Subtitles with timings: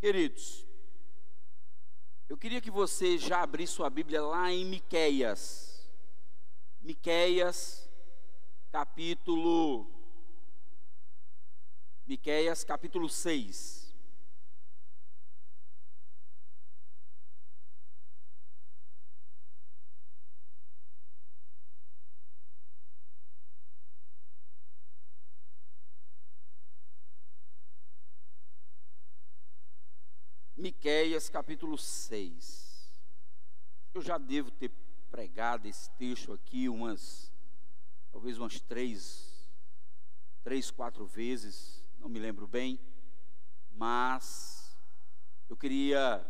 [0.00, 0.66] Queridos,
[2.26, 5.86] eu queria que você já abrisse sua Bíblia lá em Miqueias.
[6.80, 7.86] Miqueias,
[8.72, 9.86] capítulo
[12.06, 13.89] Miqueias, capítulo 6.
[30.60, 32.86] Miqueias capítulo 6.
[33.94, 34.70] Eu já devo ter
[35.10, 37.32] pregado esse texto aqui umas,
[38.12, 39.48] talvez umas três,
[40.44, 42.78] três, quatro vezes, não me lembro bem,
[43.72, 44.76] mas
[45.48, 46.22] eu queria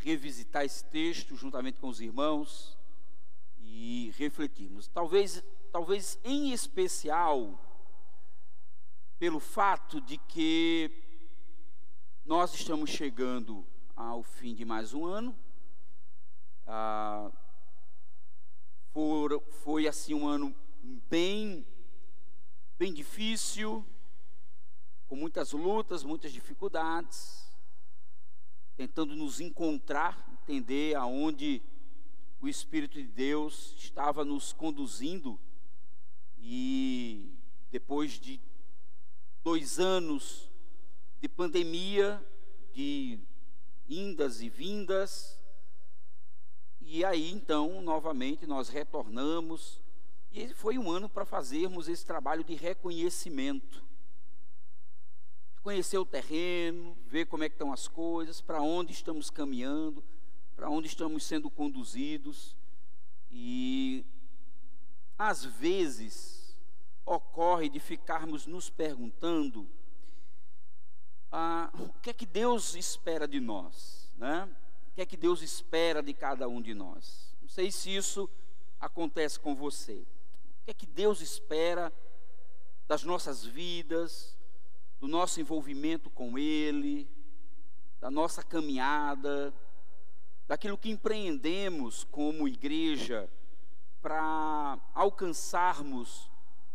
[0.00, 2.76] revisitar esse texto juntamente com os irmãos
[3.60, 4.88] e refletirmos.
[4.88, 7.56] Talvez, talvez em especial
[9.16, 11.05] pelo fato de que
[12.26, 15.38] nós estamos chegando ao fim de mais um ano.
[16.66, 17.30] Ah,
[19.62, 20.52] foi assim um ano
[21.08, 21.64] bem,
[22.76, 23.86] bem difícil,
[25.06, 27.48] com muitas lutas, muitas dificuldades,
[28.76, 31.62] tentando nos encontrar, entender aonde
[32.40, 35.38] o Espírito de Deus estava nos conduzindo
[36.36, 37.32] e
[37.70, 38.40] depois de
[39.44, 40.50] dois anos
[41.20, 42.24] de pandemia,
[42.72, 43.18] de
[43.88, 45.38] indas e vindas.
[46.80, 49.80] E aí então, novamente, nós retornamos.
[50.32, 53.84] E foi um ano para fazermos esse trabalho de reconhecimento.
[55.62, 60.04] Conhecer o terreno, ver como é que estão as coisas, para onde estamos caminhando,
[60.54, 62.56] para onde estamos sendo conduzidos.
[63.30, 64.04] E
[65.18, 66.56] às vezes
[67.04, 69.68] ocorre de ficarmos nos perguntando
[71.38, 74.48] ah, o que é que Deus espera de nós, né?
[74.90, 77.36] O que é que Deus espera de cada um de nós?
[77.42, 78.26] Não sei se isso
[78.80, 79.96] acontece com você.
[80.62, 81.92] O que é que Deus espera
[82.88, 84.34] das nossas vidas,
[84.98, 87.06] do nosso envolvimento com Ele,
[88.00, 89.52] da nossa caminhada,
[90.48, 93.28] daquilo que empreendemos como igreja
[94.00, 96.30] para alcançarmos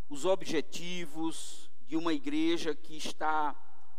[0.07, 3.55] os objetivos de uma igreja que está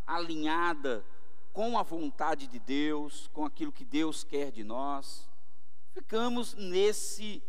[0.07, 1.05] alinhada
[1.53, 5.29] com a vontade de Deus, com aquilo que Deus quer de nós.
[5.93, 7.43] Ficamos nesse,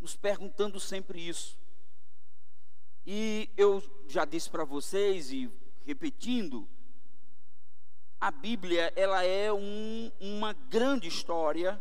[0.00, 1.58] nos perguntando sempre isso.
[3.06, 5.50] E eu já disse para vocês, e
[5.86, 6.68] repetindo,
[8.20, 11.80] a Bíblia ela é um, uma grande história,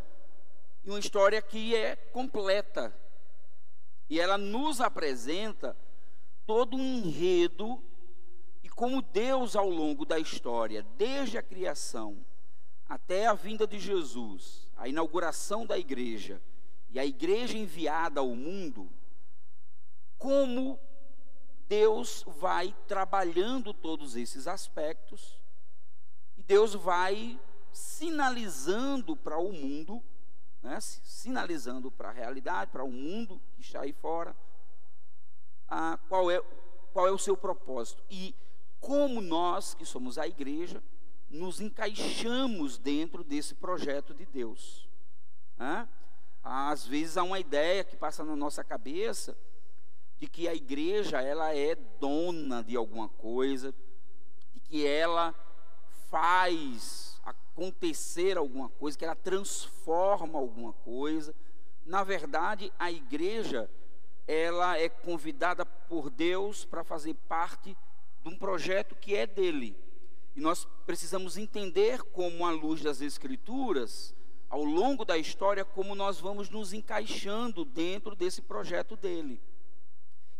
[0.85, 2.95] e uma história que é completa.
[4.09, 5.75] E ela nos apresenta
[6.45, 7.83] todo um enredo
[8.77, 12.23] como Deus, ao longo da história, desde a criação
[12.87, 16.39] até a vinda de Jesus, a inauguração da igreja
[16.91, 18.87] e a igreja enviada ao mundo,
[20.19, 20.79] como
[21.67, 25.41] Deus vai trabalhando todos esses aspectos
[26.37, 27.39] e Deus vai
[27.73, 30.03] sinalizando para o mundo,
[30.61, 34.35] né, sinalizando para a realidade, para o mundo que está aí fora,
[35.67, 36.39] a, qual, é,
[36.93, 38.03] qual é o seu propósito.
[38.07, 38.35] E
[38.87, 40.81] como nós, que somos a igreja,
[41.29, 44.87] nos encaixamos dentro desse projeto de Deus.
[46.41, 49.37] Às vezes há uma ideia que passa na nossa cabeça
[50.17, 53.75] de que a igreja ela é dona de alguma coisa,
[54.53, 55.35] de que ela
[56.09, 61.35] faz acontecer alguma coisa, que ela transforma alguma coisa.
[61.85, 63.69] Na verdade, a igreja
[64.25, 67.75] ela é convidada por Deus para fazer parte
[68.27, 69.77] de um projeto que é dele.
[70.35, 74.13] E nós precisamos entender como, à luz das Escrituras,
[74.49, 79.41] ao longo da história, como nós vamos nos encaixando dentro desse projeto dele.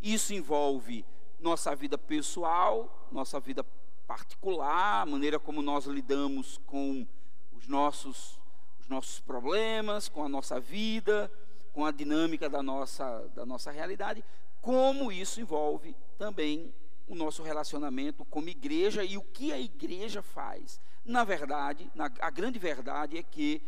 [0.02, 1.06] Isso envolve
[1.40, 3.64] nossa vida pessoal, nossa vida
[4.06, 7.08] particular, a maneira como nós lidamos com
[7.54, 8.40] os nossos,
[8.80, 11.32] os nossos problemas, com a nossa vida,
[11.74, 14.24] com a dinâmica da nossa, da nossa realidade,
[14.62, 16.74] como isso envolve também
[17.08, 20.80] o nosso relacionamento como igreja e o que a igreja faz.
[21.06, 23.62] Na verdade, na, a grande verdade é que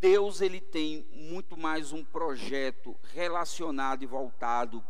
[0.00, 4.82] Deus ele tem muito mais um projeto relacionado e voltado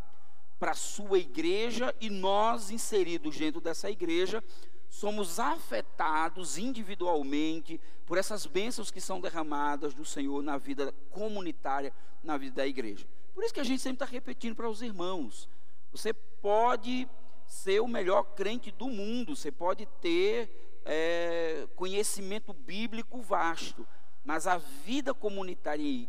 [0.59, 4.43] para a sua igreja e nós inseridos dentro dessa igreja
[4.89, 11.93] somos afetados individualmente por essas bênçãos que são derramadas do Senhor na vida comunitária,
[12.23, 13.07] na vida da igreja.
[13.35, 15.49] Por isso que a gente sempre está repetindo para os irmãos:
[15.93, 17.09] você pode
[17.49, 23.89] ser o melhor crente do mundo, você pode ter é, conhecimento bíblico vasto,
[24.23, 26.09] mas a vida comunitária,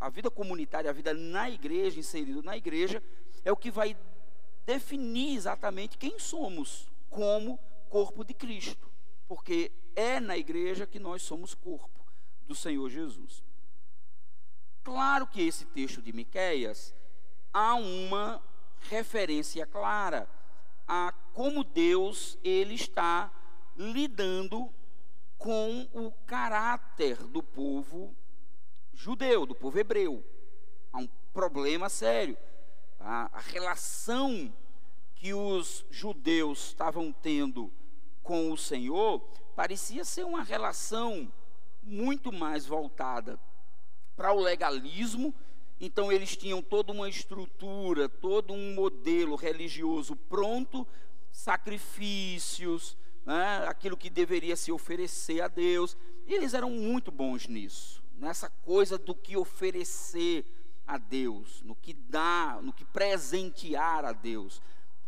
[0.00, 3.00] a vida comunitária, a vida na igreja, inserido na igreja,
[3.44, 3.96] é o que vai
[4.66, 7.58] definir exatamente quem somos como
[7.88, 8.90] corpo de Cristo,
[9.28, 12.04] porque é na igreja que nós somos corpo
[12.46, 13.44] do Senhor Jesus.
[14.82, 16.92] Claro que esse texto de Miqueias
[17.52, 18.42] há uma
[18.88, 20.28] referência clara
[20.92, 23.30] a como Deus ele está
[23.76, 24.68] lidando
[25.38, 28.12] com o caráter do povo
[28.92, 30.24] judeu, do povo hebreu.
[30.92, 32.36] Há um problema sério.
[32.98, 34.52] A, a relação
[35.14, 37.72] que os judeus estavam tendo
[38.20, 39.20] com o Senhor
[39.54, 41.32] parecia ser uma relação
[41.84, 43.38] muito mais voltada
[44.16, 45.32] para o legalismo.
[45.80, 50.86] Então, eles tinham toda uma estrutura, todo um modelo religioso pronto,
[51.32, 55.96] sacrifícios, né, aquilo que deveria se oferecer a Deus.
[56.26, 60.44] E eles eram muito bons nisso, nessa coisa do que oferecer
[60.86, 64.60] a Deus, no que dar, no que presentear a Deus.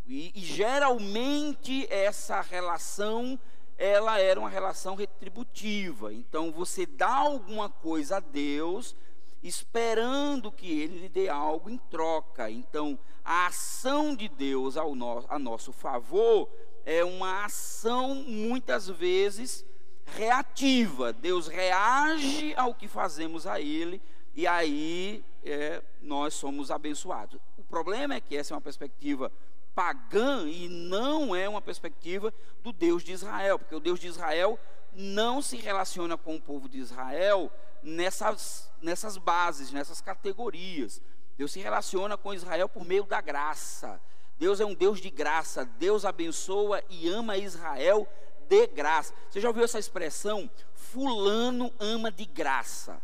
[0.07, 3.39] E, e geralmente essa relação
[3.79, 6.13] ela era uma relação retributiva.
[6.13, 8.95] Então você dá alguma coisa a Deus,
[9.43, 12.50] esperando que Ele lhe dê algo em troca.
[12.50, 16.49] Então a ação de Deus ao no, a nosso favor
[16.85, 19.65] é uma ação muitas vezes
[20.05, 21.12] reativa.
[21.12, 24.00] Deus reage ao que fazemos a Ele
[24.35, 27.41] e aí é, nós somos abençoados.
[27.56, 29.31] O problema é que essa é uma perspectiva
[29.75, 34.59] pagã e não é uma perspectiva do Deus de Israel, porque o Deus de Israel
[34.93, 37.50] não se relaciona com o povo de Israel
[37.82, 41.00] nessas, nessas bases, nessas categorias.
[41.37, 44.00] Deus se relaciona com Israel por meio da graça.
[44.38, 45.64] Deus é um Deus de graça.
[45.64, 48.08] Deus abençoa e ama Israel
[48.49, 49.14] de graça.
[49.31, 50.50] Você já ouviu essa expressão?
[50.75, 53.00] Fulano ama de graça.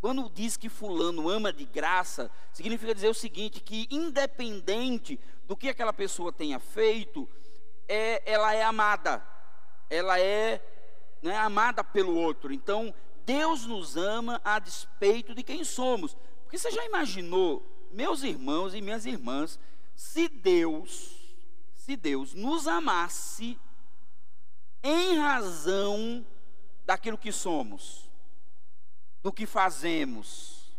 [0.00, 5.68] Quando diz que fulano ama de graça, significa dizer o seguinte, que independente do que
[5.68, 7.28] aquela pessoa tenha feito,
[7.88, 9.22] é, ela é amada.
[9.90, 10.62] Ela é
[11.20, 12.52] né, amada pelo outro.
[12.52, 12.94] Então,
[13.28, 16.16] Deus nos ama a despeito de quem somos.
[16.42, 19.60] Porque você já imaginou, meus irmãos e minhas irmãs,
[19.94, 21.14] se Deus,
[21.74, 23.58] se Deus nos amasse
[24.82, 26.24] em razão
[26.86, 28.08] daquilo que somos?
[29.22, 30.72] do que fazemos,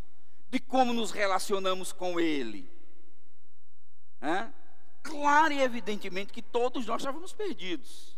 [0.50, 2.70] de como nos relacionamos com Ele.
[4.22, 4.50] É?
[5.04, 8.18] Claro e evidentemente que todos nós estávamos perdidos.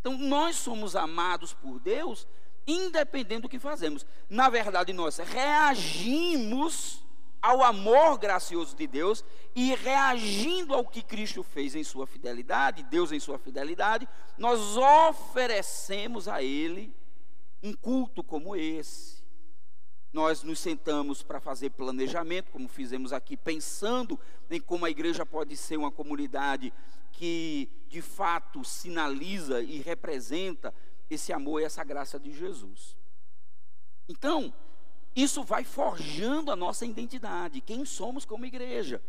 [0.00, 2.26] Então, nós somos amados por Deus,
[2.66, 4.04] independente do que fazemos.
[4.28, 7.04] Na verdade, nós reagimos
[7.40, 9.24] ao amor gracioso de Deus
[9.54, 16.26] e reagindo ao que Cristo fez em sua fidelidade, Deus em sua fidelidade, nós oferecemos
[16.26, 16.94] a Ele
[17.62, 19.16] um culto como esse
[20.16, 24.18] nós nos sentamos para fazer planejamento, como fizemos aqui, pensando
[24.50, 26.72] em como a igreja pode ser uma comunidade
[27.12, 30.72] que de fato sinaliza e representa
[31.08, 32.96] esse amor e essa graça de Jesus.
[34.08, 34.52] Então,
[35.14, 39.02] isso vai forjando a nossa identidade, quem somos como igreja.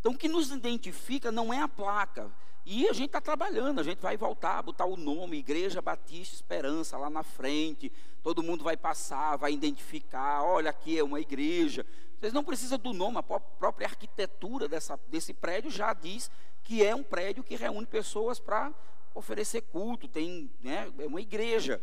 [0.00, 2.30] Então, o que nos identifica não é a placa.
[2.66, 6.96] E a gente está trabalhando, a gente vai voltar, botar o nome, Igreja Batista Esperança,
[6.96, 7.92] lá na frente.
[8.22, 10.42] Todo mundo vai passar, vai identificar.
[10.42, 11.84] Olha, aqui é uma igreja.
[12.18, 16.30] Vocês não precisam do nome, a própria arquitetura dessa, desse prédio já diz
[16.62, 18.72] que é um prédio que reúne pessoas para
[19.14, 21.82] oferecer culto, tem, né, é uma igreja.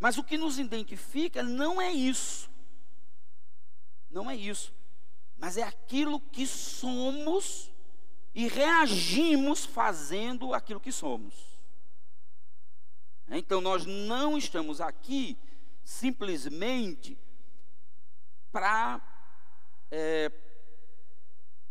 [0.00, 2.50] Mas o que nos identifica não é isso.
[4.10, 4.74] Não é isso
[5.42, 7.68] mas é aquilo que somos
[8.32, 11.34] e reagimos fazendo aquilo que somos.
[13.28, 15.36] Então nós não estamos aqui
[15.82, 17.18] simplesmente
[18.52, 19.02] para
[19.90, 20.30] é,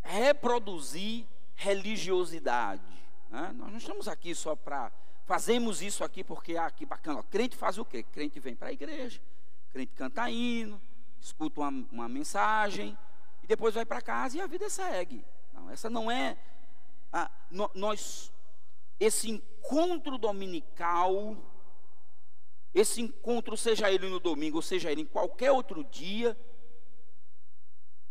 [0.01, 3.00] reproduzir religiosidade.
[3.31, 3.51] Né?
[3.55, 4.91] Nós não estamos aqui só para
[5.25, 7.23] fazemos isso aqui porque ah, que bacana.
[7.23, 8.03] crente faz o quê?
[8.03, 9.21] Crente vem para a igreja,
[9.71, 10.81] crente canta hino,
[11.21, 12.97] escuta uma, uma mensagem,
[13.41, 15.23] e depois vai para casa e a vida segue.
[15.53, 16.38] Não, essa não é
[17.13, 18.33] a, no, nós
[19.00, 21.38] esse encontro dominical,
[22.73, 26.38] esse encontro seja ele no domingo ou seja ele em qualquer outro dia,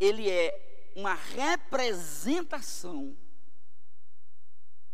[0.01, 3.17] ele é uma representação,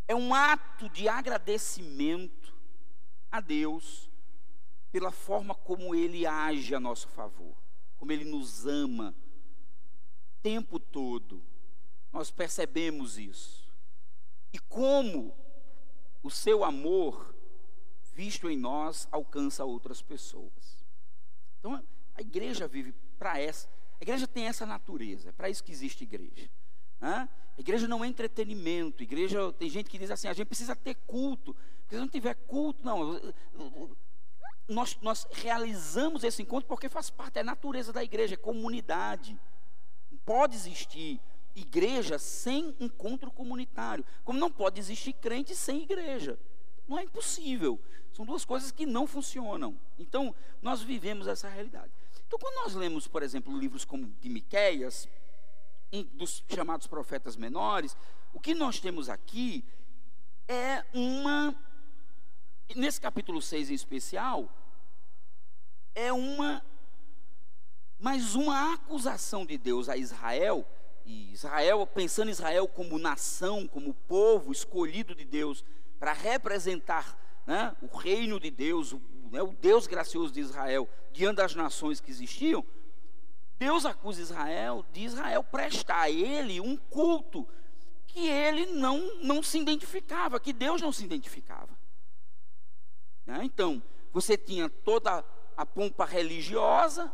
[0.09, 2.55] é um ato de agradecimento
[3.31, 4.11] a Deus
[4.93, 7.57] pela forma como Ele age a nosso favor,
[7.99, 9.15] como Ele nos ama
[10.43, 11.43] tempo todo.
[12.13, 13.67] Nós percebemos isso.
[14.53, 15.37] E como
[16.23, 17.35] o seu amor
[18.15, 20.85] visto em nós alcança outras pessoas.
[21.59, 21.75] Então,
[22.15, 23.69] a igreja vive para essa.
[24.01, 26.49] A igreja tem essa natureza, é para isso que existe igreja.
[27.00, 29.03] A igreja não é entretenimento.
[29.03, 31.55] Igreja tem gente que diz assim: a gente precisa ter culto.
[31.83, 33.21] Porque se não tiver culto, não.
[34.69, 39.38] Nós, nós realizamos esse encontro porque faz parte, é a natureza da igreja, é comunidade.
[40.25, 41.21] Pode existir
[41.55, 46.38] igreja sem encontro comunitário, como não pode existir crente sem igreja.
[46.87, 47.81] Não é impossível.
[48.12, 49.79] São duas coisas que não funcionam.
[49.99, 51.93] Então, nós vivemos essa realidade.
[52.26, 55.09] Então, quando nós lemos, por exemplo, livros como de Miqueias,
[55.93, 57.97] um dos chamados profetas menores,
[58.33, 59.64] o que nós temos aqui
[60.49, 61.55] é uma
[62.75, 64.50] nesse capítulo 6 em especial,
[65.95, 66.62] é uma
[67.99, 70.66] mais uma acusação de Deus a Israel,
[71.07, 75.64] e Israel, pensando Israel como nação, como povo escolhido de Deus
[75.99, 77.16] para representar
[77.47, 79.00] né, o reino de Deus, o,
[79.31, 82.64] né, o Deus gracioso de Israel, diante das nações que existiam,
[83.59, 87.47] Deus acusa Israel de Israel prestar a ele um culto
[88.07, 91.69] que ele não, não se identificava, que Deus não se identificava.
[93.27, 93.41] Né?
[93.43, 93.83] Então,
[94.13, 95.25] você tinha toda
[95.57, 97.13] a pompa religiosa,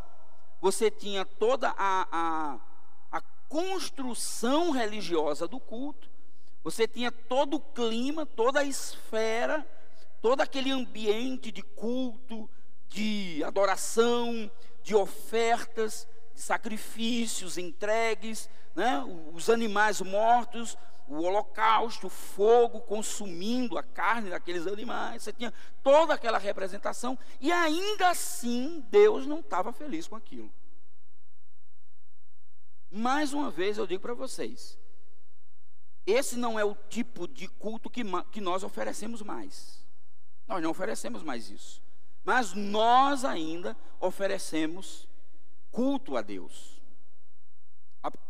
[0.61, 2.61] você tinha toda a, a,
[3.11, 6.09] a construção religiosa do culto,
[6.63, 9.67] você tinha todo o clima, toda a esfera,
[10.21, 12.49] todo aquele ambiente de culto,
[12.89, 14.49] de adoração,
[14.85, 16.07] de ofertas,
[16.43, 19.03] sacrifícios entregues, né?
[19.33, 25.23] os animais mortos, o holocausto, o fogo consumindo a carne daqueles animais.
[25.23, 30.53] Você tinha toda aquela representação e ainda assim Deus não estava feliz com aquilo.
[32.91, 34.79] Mais uma vez eu digo para vocês:
[36.07, 39.87] esse não é o tipo de culto que, que nós oferecemos mais.
[40.47, 41.83] Nós não oferecemos mais isso.
[42.25, 45.09] Mas nós ainda oferecemos
[45.73, 46.81] culto a Deus.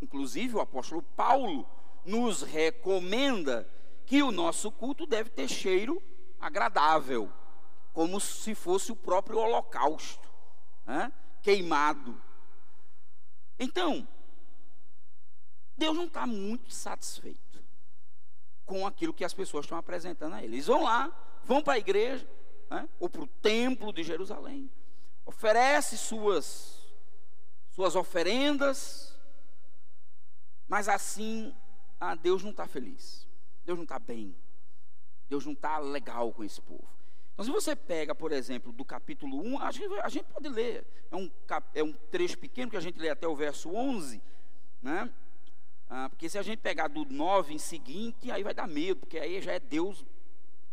[0.00, 1.68] Inclusive o apóstolo Paulo
[2.04, 3.68] nos recomenda
[4.06, 6.02] que o nosso culto deve ter cheiro
[6.40, 7.30] agradável,
[7.92, 10.28] como se fosse o próprio holocausto,
[10.86, 11.12] né?
[11.42, 12.20] queimado.
[13.58, 14.06] Então,
[15.76, 17.62] Deus não está muito satisfeito
[18.64, 20.56] com aquilo que as pessoas estão apresentando a Ele.
[20.56, 21.10] Eles vão lá,
[21.44, 22.28] vão para a igreja,
[22.70, 22.88] né?
[22.98, 24.70] ou para o templo de Jerusalém,
[25.24, 26.81] oferece suas,
[27.72, 29.18] suas oferendas,
[30.68, 31.54] mas assim
[31.98, 33.26] ah, Deus não está feliz,
[33.64, 34.36] Deus não está bem,
[35.28, 36.88] Deus não está legal com esse povo.
[37.32, 40.86] Então, se você pega, por exemplo, do capítulo 1, a gente, a gente pode ler,
[41.10, 41.30] é um,
[41.74, 44.20] é um trecho pequeno que a gente lê até o verso 11,
[44.82, 45.10] né?
[45.88, 49.18] Ah, porque se a gente pegar do 9 em seguinte, aí vai dar medo, porque
[49.18, 50.04] aí já é Deus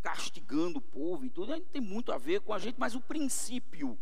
[0.01, 3.01] castigando o povo e tudo, aí tem muito a ver com a gente, mas o
[3.01, 3.97] princípio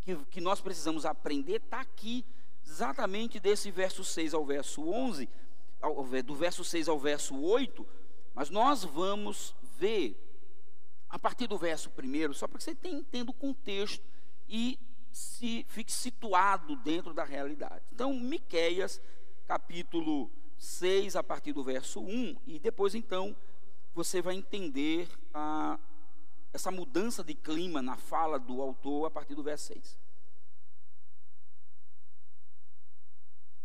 [0.00, 2.24] que, que nós precisamos aprender está aqui,
[2.66, 5.28] exatamente desse verso 6 ao verso 11,
[6.24, 7.86] do verso 6 ao verso 8,
[8.34, 10.16] mas nós vamos ver
[11.08, 14.04] a partir do verso 1, só para que você entenda o contexto
[14.48, 14.78] e
[15.10, 17.82] se fique situado dentro da realidade.
[17.92, 19.00] Então, Miqueias,
[19.46, 23.34] capítulo 6, a partir do verso 1, e depois então
[23.92, 25.78] você vai entender a,
[26.52, 29.98] essa mudança de clima na fala do autor a partir do verso 6.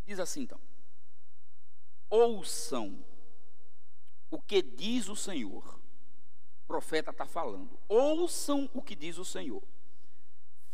[0.06, 0.60] Diz assim então:
[2.10, 3.04] ouçam
[4.30, 5.80] o que diz o Senhor.
[6.64, 7.80] O profeta está falando.
[7.88, 9.64] Ouçam o que diz o Senhor.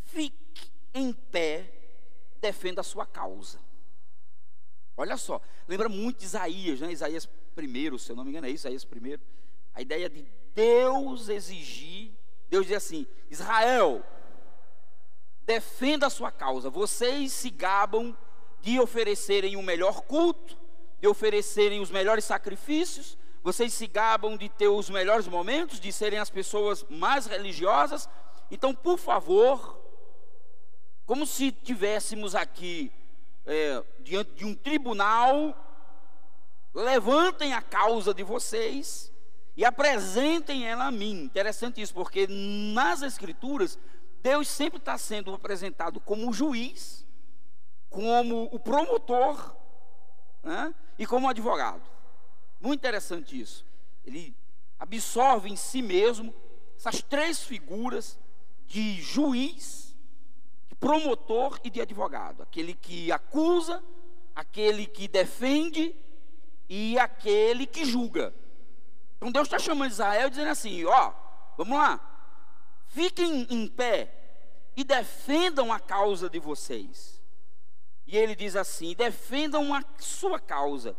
[0.03, 1.71] Fique em pé,
[2.39, 3.59] defenda a sua causa.
[4.95, 6.91] Olha só, lembra muito de Isaías, né?
[6.91, 7.25] Isaías
[7.55, 9.21] primeiro, se eu não me engano, é Isaías primeiro.
[9.73, 12.11] A ideia de Deus exigir,
[12.49, 14.03] Deus diz assim: Israel,
[15.43, 16.69] defenda a sua causa.
[16.69, 18.15] Vocês se gabam
[18.61, 20.57] de oferecerem o melhor culto,
[20.99, 26.19] de oferecerem os melhores sacrifícios, vocês se gabam de ter os melhores momentos, de serem
[26.19, 28.07] as pessoas mais religiosas.
[28.51, 29.79] Então, por favor,
[31.07, 32.91] como se tivéssemos aqui
[33.45, 35.57] é, diante de um tribunal,
[36.73, 39.11] levantem a causa de vocês
[39.55, 41.23] e apresentem ela a mim.
[41.23, 43.77] Interessante isso, porque nas Escrituras,
[44.21, 47.05] Deus sempre está sendo apresentado como o juiz,
[47.89, 49.55] como o promotor
[50.43, 50.73] né?
[50.97, 51.89] e como advogado.
[52.59, 53.65] Muito interessante isso.
[54.05, 54.35] Ele
[54.79, 56.33] absorve em si mesmo
[56.77, 58.17] essas três figuras
[58.65, 59.95] de juiz,
[60.69, 63.83] de promotor e de advogado: aquele que acusa,
[64.35, 65.95] aquele que defende
[66.69, 68.33] e aquele que julga.
[69.21, 71.13] Então Deus está chamando Israel dizendo assim: ó,
[71.55, 71.99] vamos lá,
[72.87, 74.11] fiquem em pé
[74.75, 77.21] e defendam a causa de vocês.
[78.07, 80.97] E ele diz assim: defendam a sua causa,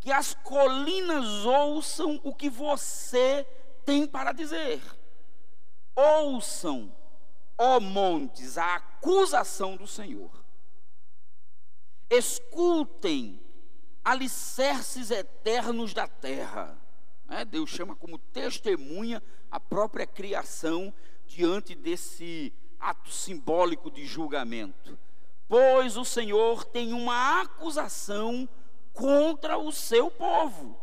[0.00, 3.46] que as colinas ouçam o que você
[3.86, 4.82] tem para dizer.
[5.96, 6.94] Ouçam,
[7.56, 10.30] ó montes, a acusação do Senhor.
[12.10, 13.40] Escutem,
[14.04, 16.78] alicerces eternos da terra.
[17.28, 20.92] É, Deus chama como testemunha a própria criação
[21.26, 24.98] diante desse ato simbólico de julgamento.
[25.48, 28.48] Pois o Senhor tem uma acusação
[28.92, 30.78] contra o seu povo.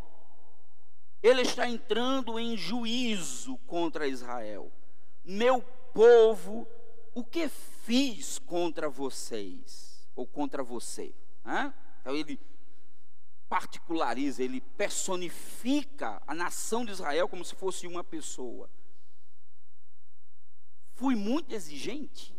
[1.22, 4.72] Ele está entrando em juízo contra Israel.
[5.24, 5.62] Meu
[5.94, 6.68] povo,
[7.14, 10.08] o que fiz contra vocês?
[10.16, 11.14] Ou contra você?
[12.02, 12.40] Então ele
[13.50, 18.70] particulariza, ele personifica a nação de Israel como se fosse uma pessoa.
[20.94, 22.36] Fui muito exigente.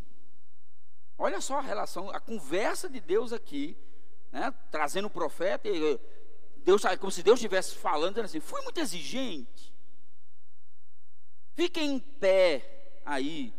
[1.18, 3.76] Olha só a relação, a conversa de Deus aqui,
[4.30, 6.00] né, trazendo o profeta, e
[6.58, 9.74] Deus, como se Deus estivesse falando, assim: fui muito exigente.
[11.54, 13.52] Fiquem em pé aí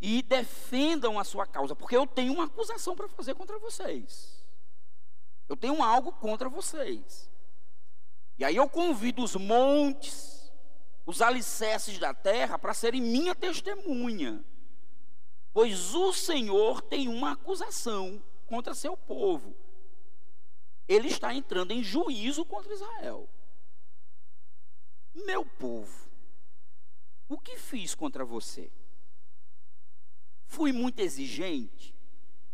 [0.00, 4.35] e defendam a sua causa, porque eu tenho uma acusação para fazer contra vocês.
[5.48, 7.30] Eu tenho algo contra vocês.
[8.38, 10.52] E aí eu convido os montes,
[11.06, 14.44] os alicerces da terra para serem minha testemunha.
[15.52, 19.56] Pois o Senhor tem uma acusação contra seu povo.
[20.88, 23.28] Ele está entrando em juízo contra Israel.
[25.14, 26.10] Meu povo,
[27.28, 28.70] o que fiz contra você?
[30.46, 31.94] Fui muito exigente?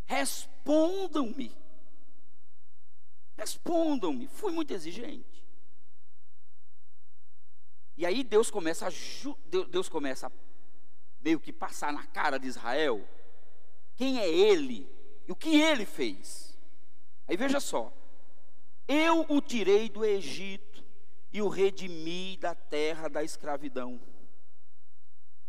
[0.07, 1.62] Respondam-me.
[3.43, 5.45] Respondam-me, fui muito exigente.
[7.97, 8.91] E aí Deus começa a
[9.69, 10.33] Deus começa a
[11.21, 13.05] meio que passar na cara de Israel
[13.97, 14.89] quem é ele
[15.27, 16.57] e o que ele fez.
[17.27, 17.93] Aí veja só.
[18.87, 20.85] Eu o tirei do Egito
[21.33, 24.01] e o redimi da terra da escravidão.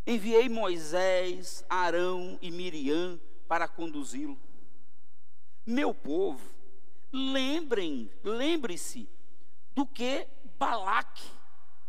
[0.08, 4.40] Enviei Moisés, Arão e Miriam para conduzi-lo.
[5.64, 6.63] Meu povo
[7.14, 9.08] lembrem, lembre-se
[9.76, 11.30] do que Balaque,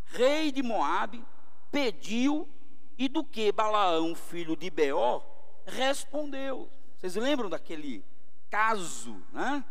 [0.05, 1.25] rei de Moabe,
[1.73, 2.47] pediu
[2.99, 5.23] e do que Balaão, filho de Beó,
[5.65, 6.71] respondeu.
[6.97, 8.05] Vocês lembram daquele
[8.51, 9.65] caso, né?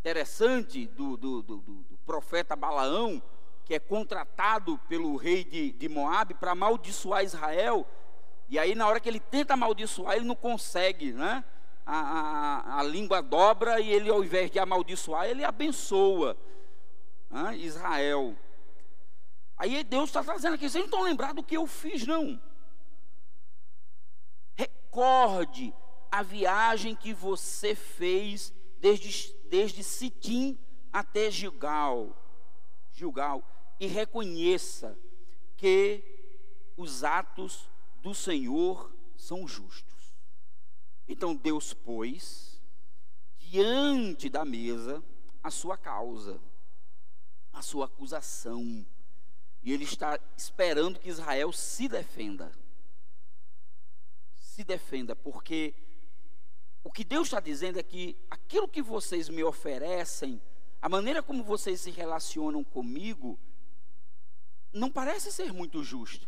[0.00, 3.22] Interessante do, do, do, do profeta Balaão,
[3.64, 7.86] que é contratado pelo rei de, de Moabe para amaldiçoar Israel.
[8.50, 11.42] E aí, na hora que ele tenta amaldiçoar, ele não consegue, né?
[11.86, 16.36] A, a, a língua dobra e ele, ao invés de amaldiçoar, ele abençoa
[17.56, 18.36] Israel.
[19.56, 22.40] Aí Deus está trazendo aqui, vocês não estão lembrados do que eu fiz, não.
[24.54, 25.74] Recorde
[26.10, 30.58] a viagem que você fez desde, desde Sitim
[30.92, 32.16] até Gilgal,
[32.92, 33.42] Gilgal,
[33.80, 34.96] e reconheça
[35.56, 36.02] que
[36.76, 37.68] os atos
[38.00, 39.93] do Senhor são justos.
[41.08, 42.60] Então Deus pôs
[43.38, 45.02] diante da mesa
[45.42, 46.40] a sua causa,
[47.52, 48.84] a sua acusação.
[49.62, 52.50] E ele está esperando que Israel se defenda.
[54.38, 55.74] Se defenda, porque
[56.82, 60.40] o que Deus está dizendo é que aquilo que vocês me oferecem,
[60.82, 63.38] a maneira como vocês se relacionam comigo,
[64.72, 66.26] não parece ser muito justa.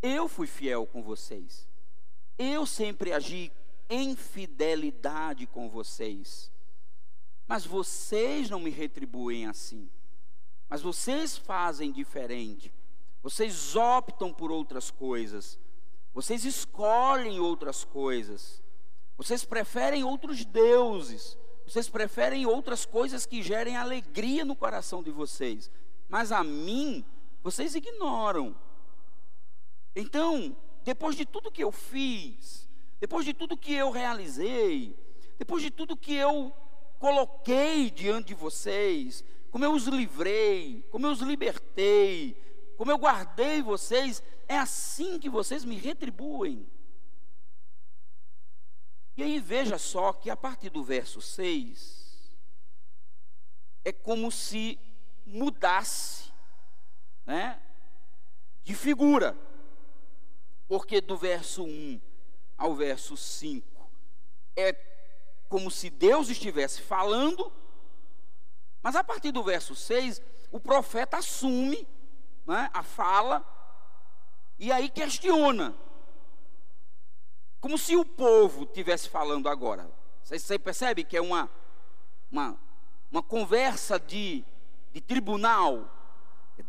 [0.00, 1.68] Eu fui fiel com vocês.
[2.36, 3.52] Eu sempre agi
[3.92, 6.50] em fidelidade com vocês.
[7.46, 9.90] Mas vocês não me retribuem assim.
[10.66, 12.72] Mas vocês fazem diferente.
[13.22, 15.58] Vocês optam por outras coisas.
[16.14, 18.62] Vocês escolhem outras coisas.
[19.14, 21.36] Vocês preferem outros deuses.
[21.66, 25.70] Vocês preferem outras coisas que gerem alegria no coração de vocês.
[26.08, 27.04] Mas a mim,
[27.42, 28.56] vocês ignoram.
[29.94, 32.66] Então, depois de tudo que eu fiz,
[33.02, 34.96] depois de tudo que eu realizei,
[35.36, 36.54] depois de tudo que eu
[37.00, 42.40] coloquei diante de vocês, como eu os livrei, como eu os libertei,
[42.76, 46.64] como eu guardei vocês, é assim que vocês me retribuem.
[49.16, 52.38] E aí veja só que a partir do verso 6,
[53.84, 54.78] é como se
[55.26, 56.30] mudasse,
[57.26, 57.60] né,
[58.62, 59.36] de figura.
[60.68, 62.11] Porque do verso 1
[62.56, 63.90] ao verso 5.
[64.56, 64.72] É
[65.48, 67.52] como se Deus estivesse falando,
[68.82, 71.86] mas a partir do verso 6, o profeta assume
[72.46, 73.44] né, a fala
[74.58, 75.74] e aí questiona.
[77.60, 79.88] Como se o povo estivesse falando agora.
[80.24, 81.50] Você percebe que é uma,
[82.30, 82.58] uma,
[83.10, 84.44] uma conversa de,
[84.92, 85.88] de tribunal?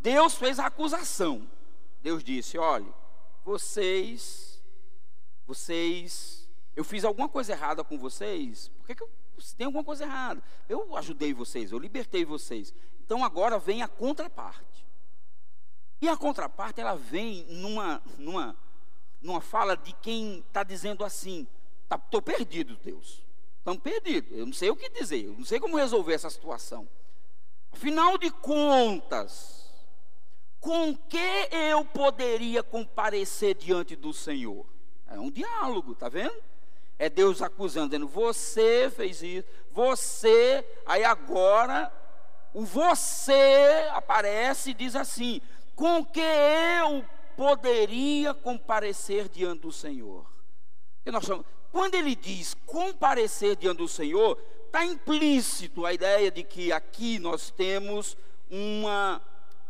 [0.01, 1.47] Deus fez a acusação.
[2.01, 2.91] Deus disse: olhe,
[3.45, 4.52] vocês,
[5.45, 8.69] vocês, eu fiz alguma coisa errada com vocês?
[8.77, 9.09] Por que, que eu,
[9.57, 10.43] tem alguma coisa errada?
[10.67, 12.73] Eu ajudei vocês, eu libertei vocês.
[13.05, 14.85] Então agora vem a contraparte.
[16.01, 18.57] E a contraparte ela vem numa, numa,
[19.21, 21.47] numa fala de quem está dizendo assim:
[21.87, 23.23] tá, perdido, Deus.
[23.59, 24.37] Estamos perdidos.
[24.37, 26.87] Eu não sei o que dizer, eu não sei como resolver essa situação.
[27.71, 29.71] Afinal de contas,
[30.59, 34.72] com que eu poderia comparecer diante do Senhor?
[35.13, 36.35] É um diálogo, tá vendo?
[36.97, 41.91] É Deus acusando, dizendo: você fez isso, você, aí agora
[42.53, 45.41] o você aparece e diz assim:
[45.75, 47.03] com que eu
[47.35, 50.25] poderia comparecer diante do Senhor?
[51.21, 57.19] Somos, quando ele diz comparecer diante do Senhor, está implícito a ideia de que aqui
[57.19, 58.15] nós temos
[58.49, 59.21] uma,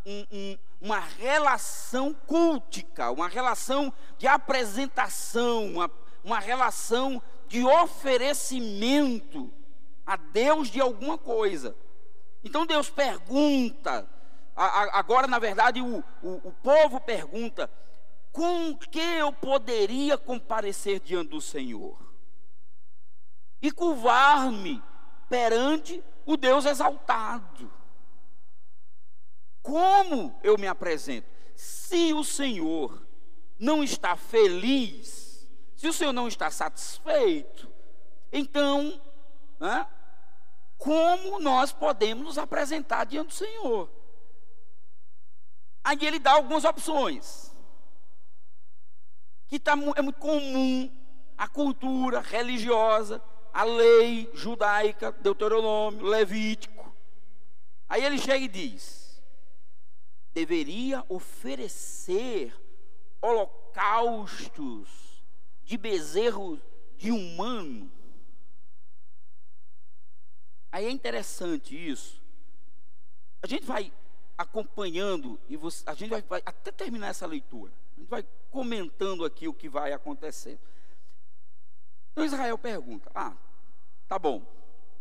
[0.06, 5.90] um, um, uma relação cultica, uma relação de apresentação, uma,
[6.22, 9.50] uma relação de oferecimento
[10.06, 11.74] a Deus de alguma coisa.
[12.44, 14.06] Então Deus pergunta,
[14.54, 17.72] agora na verdade o, o, o povo pergunta:
[18.34, 21.98] com que eu poderia comparecer diante do Senhor?
[23.62, 24.84] E curvar-me
[25.30, 27.72] perante o Deus exaltado.
[29.64, 31.28] Como eu me apresento?
[31.56, 33.08] Se o Senhor
[33.58, 37.72] não está feliz, se o Senhor não está satisfeito,
[38.32, 39.02] então,
[39.60, 39.88] né,
[40.78, 43.90] como nós podemos nos apresentar diante do Senhor?
[45.82, 47.54] Aí ele dá algumas opções,
[49.48, 50.92] que tá, é muito comum
[51.38, 53.24] a cultura religiosa,
[53.54, 56.94] a lei judaica, Deuteronômio, Levítico.
[57.88, 59.03] Aí ele chega e diz:
[60.34, 62.54] deveria oferecer
[63.22, 64.88] holocaustos
[65.64, 66.60] de bezerro
[66.98, 67.92] de humano
[70.74, 72.20] Aí é interessante isso.
[73.44, 73.94] A gente vai
[74.36, 77.72] acompanhando e você, a gente vai, vai, até terminar essa leitura.
[77.96, 80.60] A gente vai comentando aqui o que vai acontecendo.
[82.12, 83.38] Então Israel pergunta: Ah,
[84.08, 84.42] tá bom.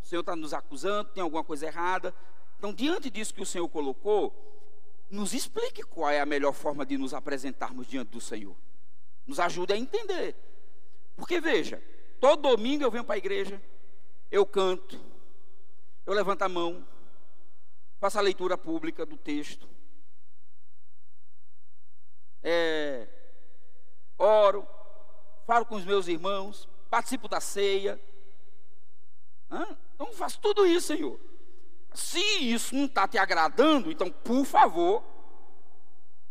[0.03, 2.15] O Senhor está nos acusando, tem alguma coisa errada.
[2.59, 4.31] Então, diante disso que o Senhor colocou,
[5.13, 8.57] nos explique qual é a melhor forma de nos apresentarmos diante do Senhor.
[9.27, 10.35] Nos ajude a entender.
[11.15, 11.83] Porque veja,
[12.19, 13.63] todo domingo eu venho para a igreja,
[14.31, 14.99] eu canto,
[16.07, 16.87] eu levanto a mão,
[18.01, 19.69] faço a leitura pública do texto,
[22.43, 23.07] é,
[24.17, 24.67] oro,
[25.47, 28.01] falo com os meus irmãos, participo da ceia.
[29.51, 29.77] Hã?
[29.95, 31.21] Então faço tudo isso, Senhor.
[31.95, 35.03] Se isso não está te agradando, então, por favor.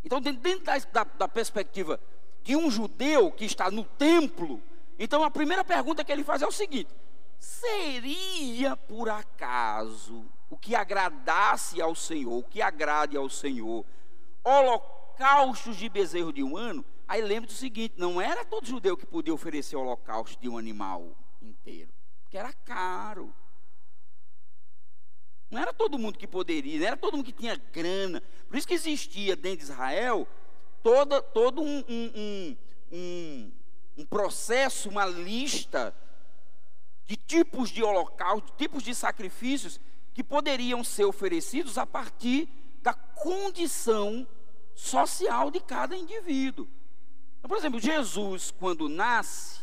[0.04, 2.00] Então, dentro da, da, da perspectiva
[2.43, 4.62] de um judeu que está no templo,
[4.97, 6.93] então a primeira pergunta que ele faz é o seguinte:
[7.39, 13.86] Seria por acaso o que agradasse ao Senhor, o que agrade ao Senhor,
[14.43, 16.84] holocaustos de bezerro de um ano?
[17.08, 21.15] Aí lembre do seguinte: não era todo judeu que podia oferecer holocausto de um animal
[21.41, 21.91] inteiro,
[22.24, 23.34] porque era caro.
[25.52, 28.24] Não era todo mundo que poderia, não era todo mundo que tinha grana.
[28.48, 30.26] Por isso que existia dentro de Israel
[30.82, 32.58] toda, todo um, um,
[32.92, 33.52] um,
[33.98, 35.94] um processo, uma lista
[37.06, 39.80] de tipos de holocausto, tipos de sacrifícios
[40.14, 42.48] que poderiam ser oferecidos a partir
[42.82, 44.26] da condição
[44.74, 46.68] social de cada indivíduo.
[47.38, 49.62] Então, por exemplo, Jesus, quando nasce,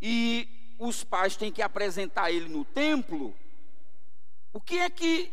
[0.00, 0.48] e
[0.78, 3.34] os pais têm que apresentar ele no templo,
[4.52, 5.32] o que é que,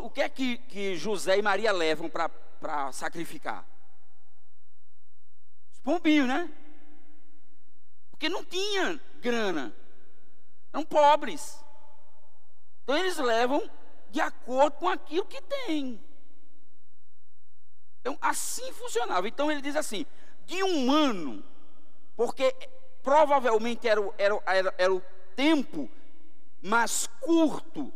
[0.00, 3.66] o que, é que, que José e Maria levam para sacrificar?
[5.72, 6.50] Os pombinhos, né?
[8.10, 9.74] Porque não tinha grana.
[10.72, 11.62] Eram pobres.
[12.82, 13.70] Então eles levam
[14.10, 16.02] de acordo com aquilo que tem.
[18.00, 19.28] Então assim funcionava.
[19.28, 20.06] Então ele diz assim:
[20.46, 21.44] de um ano,
[22.16, 22.54] porque
[23.02, 25.02] provavelmente era, era, era, era o
[25.34, 25.90] tempo
[26.62, 27.92] mais curto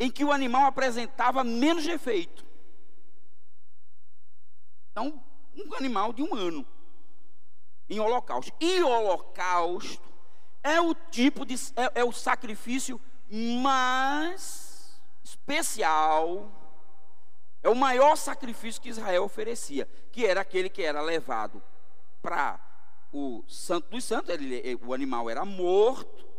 [0.00, 2.42] em que o animal apresentava menos efeito.
[4.90, 5.22] Então,
[5.54, 6.66] um animal de um ano
[7.86, 8.50] em holocausto.
[8.58, 10.08] E holocausto
[10.62, 12.98] é o tipo de é, é o sacrifício
[13.30, 16.50] mais especial,
[17.62, 21.62] é o maior sacrifício que Israel oferecia, que era aquele que era levado
[22.22, 22.58] para
[23.12, 26.29] o santo dos santos, ele, o animal era morto,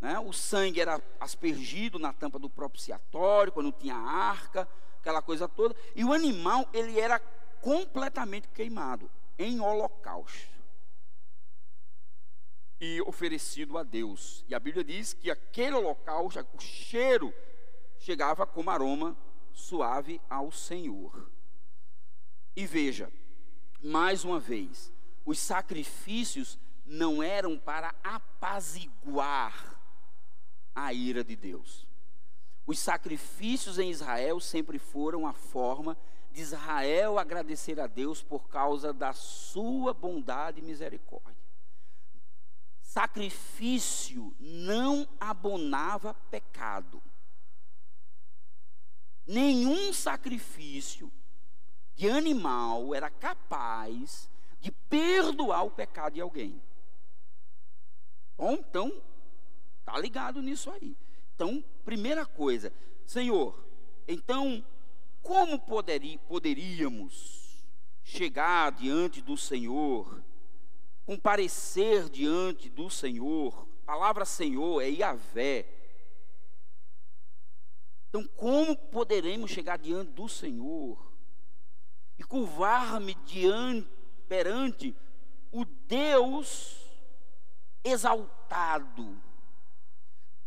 [0.00, 0.18] né?
[0.18, 4.68] o sangue era aspergido na tampa do propiciatório, quando tinha arca,
[5.00, 7.18] aquela coisa toda, e o animal ele era
[7.60, 10.58] completamente queimado em holocausto
[12.80, 14.44] e oferecido a Deus.
[14.48, 17.34] E a Bíblia diz que aquele holocausto, o cheiro
[17.98, 19.16] chegava como aroma
[19.52, 21.30] suave ao Senhor.
[22.54, 23.12] E veja,
[23.82, 24.92] mais uma vez,
[25.24, 29.77] os sacrifícios não eram para apaziguar
[30.84, 31.86] a ira de Deus.
[32.66, 35.96] Os sacrifícios em Israel sempre foram a forma
[36.30, 41.48] de Israel agradecer a Deus por causa da sua bondade e misericórdia.
[42.82, 47.02] Sacrifício não abonava pecado.
[49.26, 51.12] Nenhum sacrifício
[51.94, 56.62] de animal era capaz de perdoar o pecado de alguém.
[58.36, 59.02] Bom, então,
[59.88, 60.94] tá ligado nisso aí.
[61.34, 62.70] Então, primeira coisa,
[63.06, 63.58] Senhor,
[64.06, 64.62] então,
[65.22, 67.64] como poderi, poderíamos
[68.02, 70.22] chegar diante do Senhor,
[71.06, 73.66] comparecer diante do Senhor?
[73.82, 75.66] A palavra Senhor é Yahvé.
[78.10, 81.12] Então, como poderemos chegar diante do Senhor
[82.18, 83.88] e curvar-me diante
[84.28, 84.94] perante
[85.50, 86.76] o Deus
[87.82, 89.27] exaltado,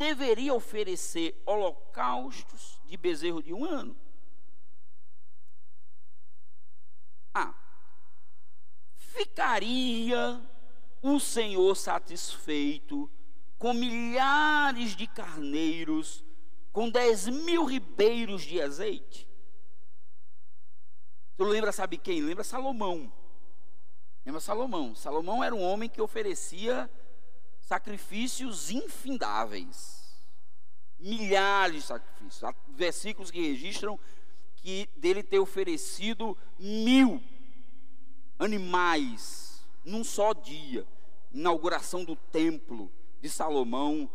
[0.01, 3.95] deveria oferecer holocaustos de bezerro de um ano?
[7.31, 7.53] Ah,
[8.95, 10.41] ficaria
[11.03, 13.09] o Senhor satisfeito
[13.59, 16.23] com milhares de carneiros,
[16.71, 19.29] com dez mil ribeiros de azeite?
[21.37, 22.21] Tu lembra, sabe quem?
[22.21, 23.13] Lembra Salomão.
[24.25, 24.95] Lembra Salomão?
[24.95, 26.89] Salomão era um homem que oferecia
[27.71, 30.01] sacrifícios infindáveis.
[30.99, 32.43] Milhares de sacrifícios.
[32.43, 33.97] Há versículos que registram
[34.57, 37.23] que dele ter oferecido mil
[38.37, 40.85] animais num só dia.
[41.31, 44.09] Inauguração do templo de Salomão.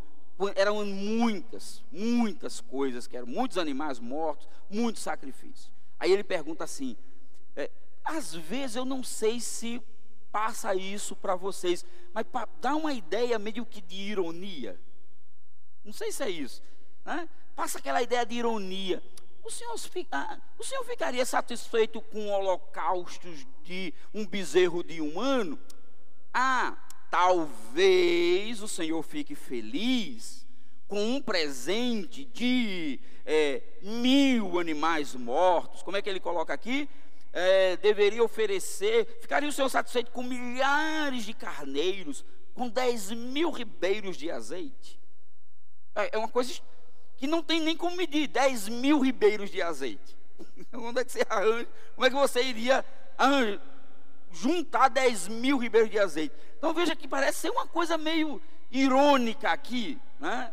[0.55, 5.73] Eram muitas, muitas coisas, que eram muitos animais mortos, muitos sacrifícios.
[5.99, 6.95] Aí ele pergunta assim:
[7.57, 7.71] é,
[8.05, 9.81] às vezes eu não sei se
[10.37, 12.27] passa isso para vocês, mas
[12.61, 14.79] dar uma ideia meio que de ironia.
[15.83, 16.63] Não sei se é isso.
[17.07, 17.27] Né?
[17.55, 19.03] Passa aquela ideia de ironia.
[19.43, 19.75] O senhor,
[20.13, 25.59] ah, o senhor ficaria satisfeito com holocaustos de um bezerro de um ano?
[26.35, 26.77] Ah,
[27.11, 30.47] talvez o senhor fique feliz
[30.87, 35.83] com um presente de é, mil animais mortos.
[35.83, 36.91] Como é que ele coloca aqui?
[37.33, 44.17] É, deveria oferecer, ficaria o Senhor satisfeito com milhares de carneiros, com dez mil ribeiros
[44.17, 44.99] de azeite.
[45.95, 46.53] É, é uma coisa
[47.17, 50.17] que não tem nem como medir, dez mil ribeiros de azeite.
[50.73, 51.69] Onde é que você arranja?
[51.95, 52.85] Como é que você iria
[54.31, 56.35] juntar dez mil ribeiros de azeite?
[56.59, 60.53] Então veja que parece ser uma coisa meio irônica aqui, né?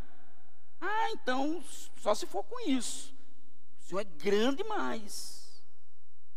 [0.80, 1.64] Ah, então
[1.98, 3.14] só se for com isso.
[3.80, 5.43] O Senhor é grande demais.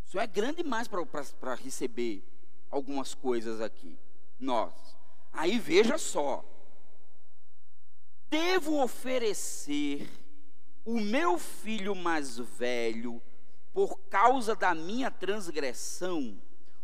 [0.07, 2.23] O Senhor é grande demais para receber
[2.71, 3.99] algumas coisas aqui.
[4.39, 4.73] Nós.
[5.33, 6.45] Aí veja só.
[8.31, 10.09] Devo oferecer
[10.85, 13.21] o meu filho mais velho
[13.73, 16.41] por causa da minha transgressão,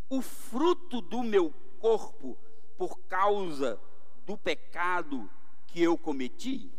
[0.09, 2.37] o fruto do meu corpo
[2.77, 3.81] por causa
[4.27, 5.31] do pecado
[5.69, 6.71] que eu cometi?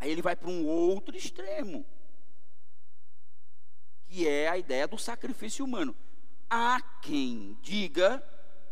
[0.00, 1.86] Aí ele vai para um outro extremo
[4.10, 5.94] que é a ideia do sacrifício humano.
[6.50, 8.20] Há quem diga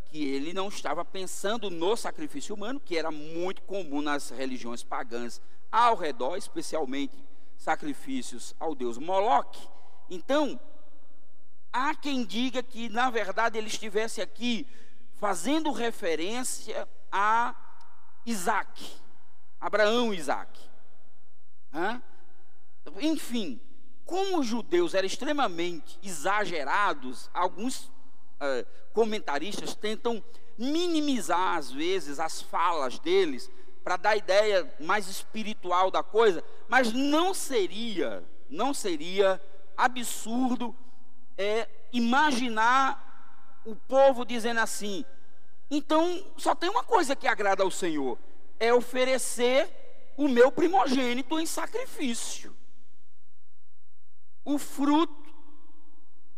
[0.07, 5.41] que ele não estava pensando no sacrifício humano, que era muito comum nas religiões pagãs
[5.71, 7.17] ao redor, especialmente
[7.57, 9.61] sacrifícios ao deus Moloque.
[10.11, 10.59] Então,
[11.73, 14.67] há quem diga que, na verdade, ele estivesse aqui
[15.15, 17.55] fazendo referência a
[18.27, 18.93] Isaac,
[19.61, 20.61] Abraão e Isaac.
[23.01, 23.61] Enfim,
[24.09, 30.25] como os judeus eram extremamente exagerados, alguns uh, comentaristas tentam
[30.57, 33.51] minimizar às vezes as falas deles
[33.85, 39.39] para dar a ideia mais espiritual da coisa, mas não seria, não seria
[39.77, 40.75] absurdo
[41.37, 45.05] é, imaginar o povo dizendo assim:
[45.71, 48.19] então só tem uma coisa que agrada ao Senhor,
[48.59, 49.69] é oferecer
[50.17, 52.58] o meu primogênito em sacrifício
[54.45, 55.35] o fruto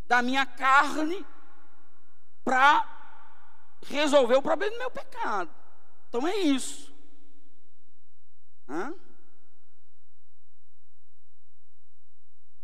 [0.07, 1.25] da minha carne
[2.45, 2.85] para
[3.87, 5.51] resolver o problema do meu pecado.
[6.09, 6.93] Então é isso.
[8.69, 8.95] Hã?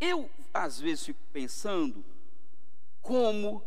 [0.00, 2.04] Eu, às vezes, fico pensando
[3.00, 3.64] como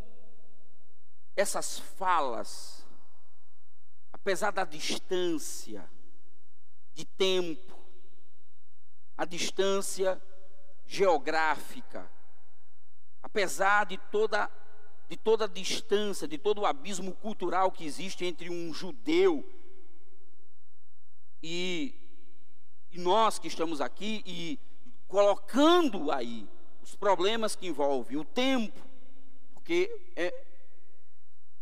[1.36, 2.86] essas falas,
[4.12, 5.90] apesar da distância
[6.94, 7.80] de tempo,
[9.18, 10.22] a distância
[10.90, 12.12] geográfica,
[13.22, 14.50] apesar de toda
[15.08, 19.44] de toda a distância, de todo o abismo cultural que existe entre um judeu
[21.42, 21.96] e,
[22.92, 24.60] e nós que estamos aqui e
[25.08, 26.48] colocando aí
[26.84, 28.80] os problemas que envolvem o tempo,
[29.52, 30.46] porque é,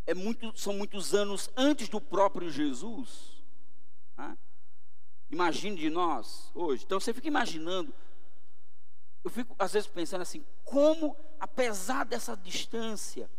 [0.06, 3.42] é muito, são muitos anos antes do próprio Jesus.
[4.18, 4.38] Né?
[5.32, 6.84] Imagine de nós hoje.
[6.84, 7.94] Então você fica imaginando.
[9.28, 13.30] Eu fico às vezes pensando assim, como, apesar dessa distância,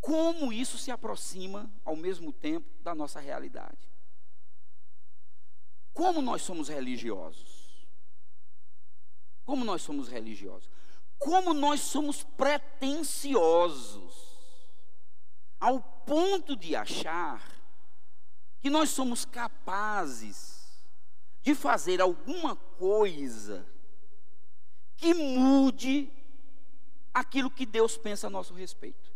[0.00, 3.88] como isso se aproxima ao mesmo tempo da nossa realidade.
[5.94, 7.86] Como nós somos religiosos?
[9.44, 10.68] Como nós somos religiosos?
[11.20, 13.30] Como nós somos pretensiosos
[15.60, 17.48] ao ponto de achar
[18.58, 20.82] que nós somos capazes
[21.42, 23.69] de fazer alguma coisa
[25.00, 26.12] que mude
[27.12, 29.10] aquilo que Deus pensa a nosso respeito.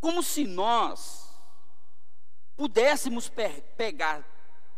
[0.00, 1.32] Como se nós
[2.56, 3.30] pudéssemos
[3.76, 4.28] pegar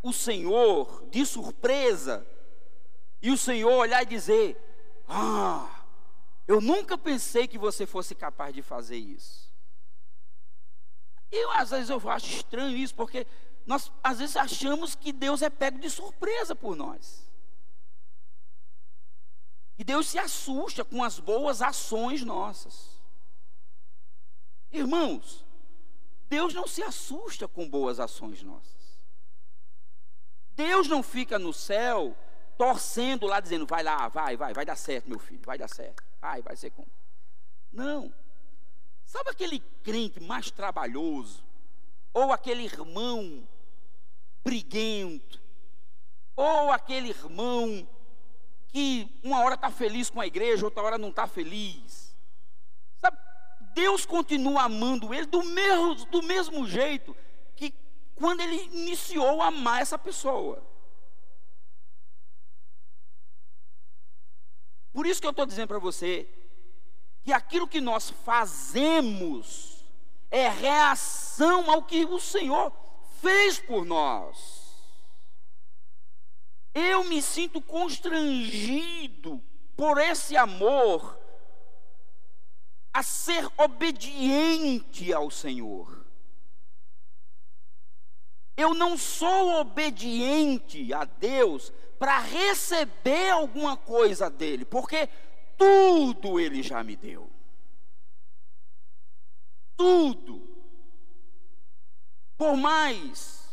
[0.03, 2.27] o Senhor de surpresa
[3.23, 4.61] e o Senhor olhar e dizer:
[5.09, 5.87] Ah,
[6.47, 9.51] eu nunca pensei que você fosse capaz de fazer isso.
[11.33, 13.27] Eu, às vezes, eu acho estranho isso, porque
[13.65, 17.24] nós, às vezes, achamos que Deus é pego de surpresa por nós.
[19.77, 22.91] Que Deus se assusta com as boas ações nossas.
[24.71, 25.45] Irmãos,
[26.29, 28.99] Deus não se assusta com boas ações nossas.
[30.55, 32.17] Deus não fica no céu
[32.57, 36.03] torcendo lá, dizendo: vai lá, vai, vai, vai dar certo, meu filho, vai dar certo.
[36.21, 36.91] Vai, vai ser como.
[37.73, 38.15] Não.
[39.05, 41.43] Sabe aquele crente mais trabalhoso?
[42.13, 43.47] Ou aquele irmão
[44.45, 45.43] briguento?
[46.37, 47.87] Ou aquele irmão
[48.75, 52.13] que uma hora está feliz com a igreja, outra hora não está feliz?
[53.73, 57.17] Deus continua amando ele do mesmo, do mesmo jeito
[57.55, 57.73] que
[58.17, 60.61] quando ele iniciou a amar essa pessoa.
[64.93, 66.29] Por isso que eu estou dizendo para você
[67.23, 69.85] que aquilo que nós fazemos
[70.33, 72.73] é reação ao que o Senhor
[73.21, 74.64] fez por nós.
[76.75, 79.41] Eu me sinto constrangido
[79.77, 81.19] por esse amor
[82.93, 86.05] a ser obediente ao Senhor.
[88.57, 95.09] Eu não sou obediente a Deus para receber alguma coisa dele, porque
[95.57, 97.29] tudo ele já me deu.
[99.77, 100.49] Tudo.
[102.37, 103.44] Por mais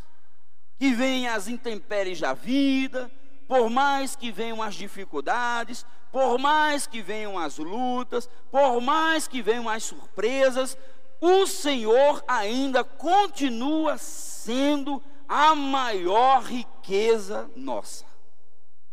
[0.82, 3.12] que venham as intempéries da vida,
[3.48, 9.44] por mais que venham as dificuldades, por mais que venham as lutas, por mais que
[9.44, 10.76] venham as surpresas,
[11.22, 18.04] o Senhor ainda continua sendo a maior riqueza nossa.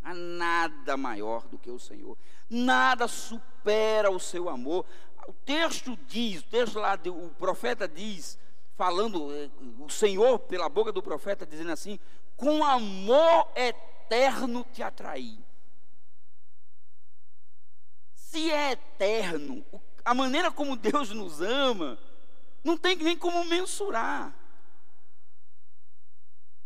[0.02, 2.18] Há nada maior do que o Senhor,
[2.50, 4.84] nada supera o seu amor.
[5.26, 8.38] O texto diz, o texto lá, o profeta diz,
[8.78, 11.98] falando, eh, o Senhor, pela boca do profeta, dizendo assim:
[12.34, 15.46] com amor eterno te atraí
[18.28, 19.64] se é eterno,
[20.04, 21.98] a maneira como Deus nos ama,
[22.62, 24.34] não tem nem como mensurar.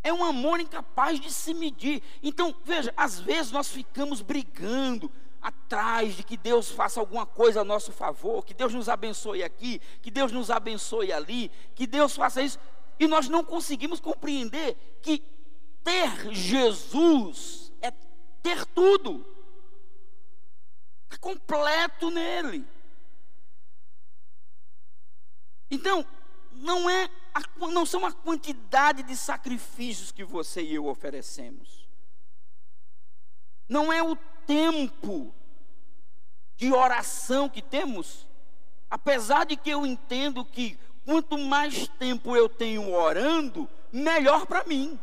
[0.02, 2.02] É um amor incapaz de se medir.
[2.20, 5.08] Então, veja, às vezes nós ficamos brigando
[5.42, 9.80] atrás de que Deus faça alguma coisa a nosso favor, que Deus nos abençoe aqui,
[10.00, 12.58] que Deus nos abençoe ali, que Deus faça isso,
[12.98, 15.22] e nós não conseguimos compreender que
[15.82, 17.90] ter Jesus é
[18.42, 19.26] ter tudo
[21.20, 22.66] completo nele.
[25.70, 26.06] Então,
[26.52, 31.81] não é a, não são a quantidade de sacrifícios que você e eu oferecemos.
[33.72, 34.14] Não é o
[34.46, 35.32] tempo
[36.58, 38.26] de oração que temos,
[38.90, 45.00] apesar de que eu entendo que quanto mais tempo eu tenho orando, melhor para mim.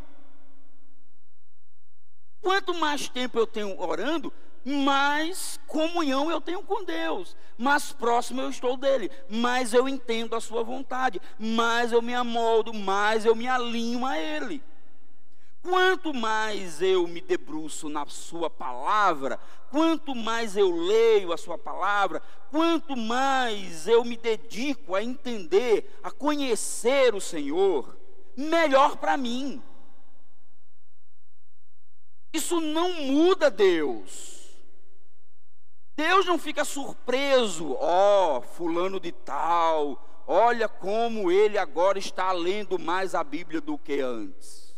[2.39, 4.31] Quanto mais tempo eu tenho orando,
[4.63, 10.39] mais comunhão eu tenho com Deus, mais próximo eu estou dele, mais eu entendo a
[10.39, 14.61] sua vontade, mais eu me amoldo, mais eu me alinho a ele.
[15.61, 19.37] Quanto mais eu me debruço na Sua palavra,
[19.69, 26.11] quanto mais eu leio a Sua palavra, quanto mais eu me dedico a entender, a
[26.11, 27.97] conhecer o Senhor,
[28.37, 29.61] melhor para mim.
[32.33, 34.39] Isso não muda Deus.
[35.97, 42.79] Deus não fica surpreso, ó, oh, fulano de tal, olha como ele agora está lendo
[42.79, 44.68] mais a Bíblia do que antes.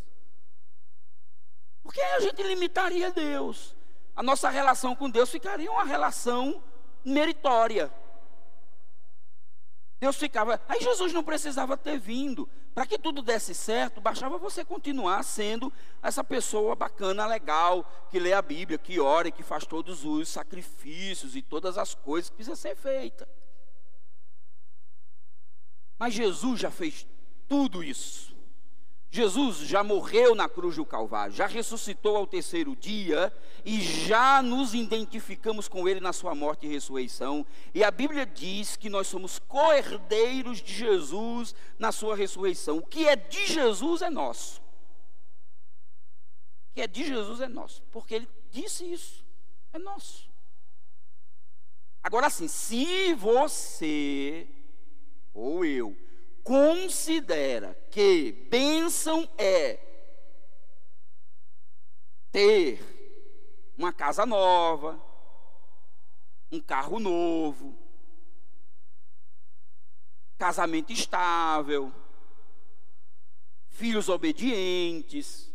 [1.84, 3.76] Porque a gente limitaria Deus.
[4.16, 6.64] A nossa relação com Deus ficaria uma relação
[7.04, 7.92] meritória.
[10.00, 10.60] Deus ficava.
[10.68, 12.50] Aí Jesus não precisava ter vindo.
[12.74, 15.72] Para que tudo desse certo, bastava você continuar sendo
[16.02, 20.30] essa pessoa bacana, legal, que lê a Bíblia, que ora e que faz todos os
[20.30, 23.28] sacrifícios e todas as coisas que precisa ser feita.
[26.00, 27.06] Mas Jesus já fez
[27.48, 28.34] tudo isso.
[29.14, 33.32] Jesus já morreu na cruz do Calvário, já ressuscitou ao terceiro dia
[33.66, 37.46] e já nos identificamos com Ele na Sua morte e ressurreição.
[37.76, 42.78] E a Bíblia diz que nós somos co-herdeiros de Jesus na Sua ressurreição.
[42.78, 44.62] O que é de Jesus é nosso.
[46.70, 49.26] O que é de Jesus é nosso, porque Ele disse isso,
[49.74, 50.32] é nosso.
[52.02, 54.48] Agora sim, se você
[55.34, 55.98] ou eu
[56.44, 59.80] considera que bênção é
[62.32, 62.80] ter
[63.78, 65.02] uma casa nova,
[66.52, 67.78] um carro novo,
[70.38, 71.94] casamento estável,
[73.70, 75.52] filhos obedientes.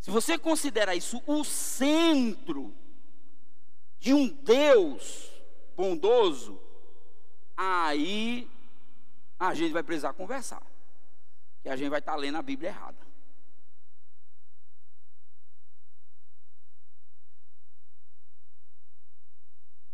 [0.00, 2.74] Se você considera isso o centro
[3.98, 5.30] de um Deus
[5.76, 6.60] bondoso,
[7.56, 8.48] aí
[9.38, 10.62] a gente vai precisar conversar.
[11.62, 13.06] Que a gente vai estar lendo a Bíblia errada.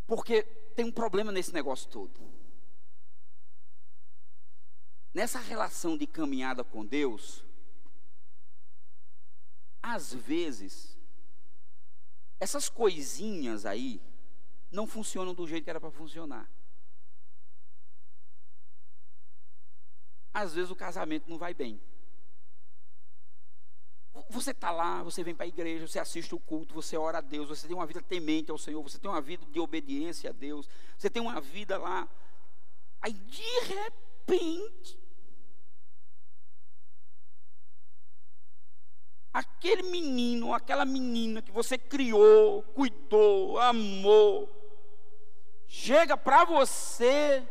[0.07, 0.43] Porque
[0.75, 2.21] tem um problema nesse negócio todo.
[5.13, 7.45] Nessa relação de caminhada com Deus,
[9.83, 10.99] às vezes,
[12.41, 14.01] essas coisinhas aí
[14.71, 16.51] não funcionam do jeito que era para funcionar.
[20.35, 21.81] Às vezes o casamento não vai bem.
[24.31, 27.21] Você está lá, você vem para a igreja, você assiste o culto, você ora a
[27.21, 30.33] Deus, você tem uma vida temente ao Senhor, você tem uma vida de obediência a
[30.33, 30.69] Deus,
[30.99, 32.09] você tem uma vida lá.
[33.01, 34.99] Aí de repente,
[39.33, 44.49] aquele menino, aquela menina que você criou, cuidou, amou,
[45.67, 47.47] chega para você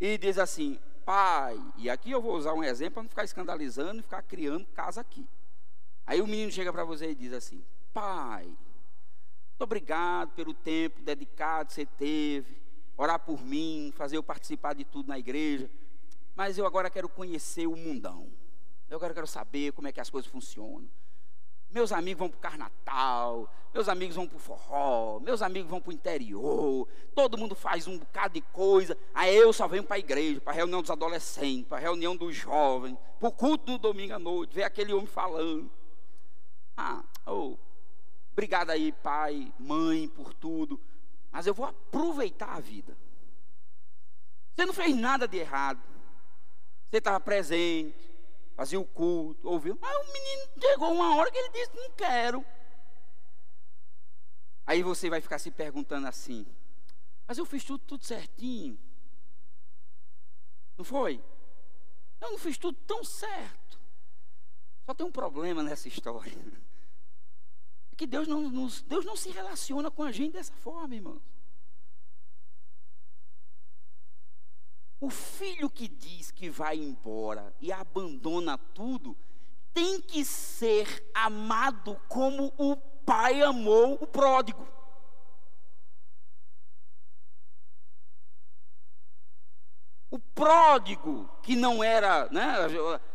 [0.00, 4.00] e diz assim: pai, e aqui eu vou usar um exemplo para não ficar escandalizando
[4.00, 5.26] e ficar criando casa aqui.
[6.06, 11.68] Aí o menino chega para você e diz assim: Pai, muito obrigado pelo tempo dedicado
[11.68, 12.56] que você teve,
[12.96, 15.70] orar por mim, fazer eu participar de tudo na igreja,
[16.34, 18.28] mas eu agora quero conhecer o mundão.
[18.88, 20.88] Eu agora quero saber como é que as coisas funcionam.
[21.74, 25.80] Meus amigos vão para o carnatal, meus amigos vão para o forró, meus amigos vão
[25.80, 29.96] para o interior, todo mundo faz um bocado de coisa, aí eu só venho para
[29.96, 33.72] a igreja, para a reunião dos adolescentes, para a reunião dos jovens, para o culto
[33.72, 35.68] no domingo à noite, ver aquele homem falando.
[36.76, 37.56] Ah, oh,
[38.30, 40.80] obrigado aí, pai, mãe, por tudo,
[41.32, 42.96] mas eu vou aproveitar a vida.
[44.54, 45.82] Você não fez nada de errado,
[46.88, 48.13] você estava presente,
[48.54, 49.78] fazia o culto, ouviu.
[49.80, 52.44] Mas o menino chegou uma hora que ele disse: Não quero.
[54.66, 56.46] Aí você vai ficar se perguntando assim:
[57.26, 58.78] Mas eu fiz tudo, tudo certinho.
[60.76, 61.22] Não foi?
[62.20, 63.78] Eu não fiz tudo tão certo.
[64.86, 66.32] Só tem um problema nessa história.
[67.92, 71.22] É que Deus não, nos, Deus não se relaciona com a gente dessa forma, irmãos.
[75.00, 79.16] O filho que diz que vai embora e abandona tudo,
[79.74, 84.66] tem que ser amado como o pai amou o pródigo.
[90.10, 92.54] O pródigo, que não era, né?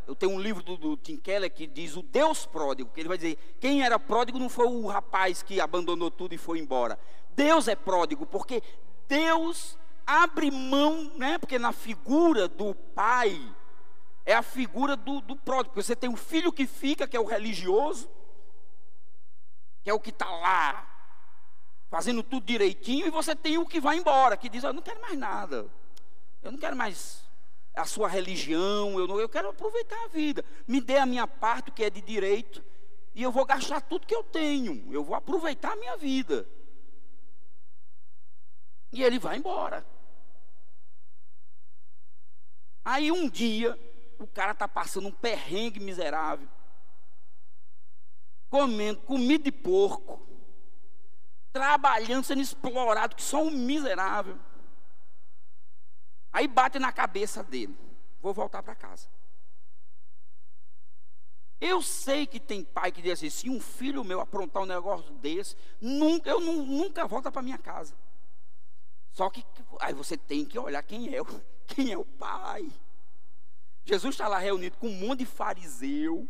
[0.05, 3.07] Eu tenho um livro do, do, Tim Keller que diz o Deus pródigo, que ele
[3.07, 6.99] vai dizer: quem era pródigo não foi o rapaz que abandonou tudo e foi embora.
[7.29, 8.61] Deus é pródigo, porque
[9.07, 9.77] Deus
[10.09, 11.37] abre mão, né?
[11.37, 13.39] Porque na figura do pai
[14.25, 15.79] é a figura do, do pródigo.
[15.81, 18.09] Você tem um filho que fica, que é o religioso,
[19.83, 20.87] que é o que está lá,
[21.91, 24.99] fazendo tudo direitinho, e você tem o que vai embora, que diz: Eu não quero
[24.99, 25.69] mais nada,
[26.41, 27.23] eu não quero mais
[27.75, 30.43] a sua religião, eu, não, eu quero aproveitar a vida.
[30.67, 32.63] Me dê a minha parte, o que é de direito,
[33.13, 36.49] e eu vou gastar tudo que eu tenho, eu vou aproveitar a minha vida.
[38.91, 39.85] E ele vai embora.
[42.83, 43.77] Aí um dia,
[44.17, 46.47] o cara está passando um perrengue miserável,
[48.49, 50.25] comendo comida de porco,
[51.51, 54.37] trabalhando, sendo explorado, que só um miserável.
[56.31, 57.77] Aí bate na cabeça dele:
[58.21, 59.07] vou voltar para casa.
[61.61, 65.13] Eu sei que tem pai que diz assim: se um filho meu aprontar um negócio
[65.15, 67.93] desse, nunca, eu nunca volto para minha casa.
[69.11, 69.43] Só que
[69.81, 71.19] aí você tem que olhar quem é,
[71.75, 72.69] quem é o pai.
[73.85, 76.27] Jesus está lá reunido com um monte de fariseu.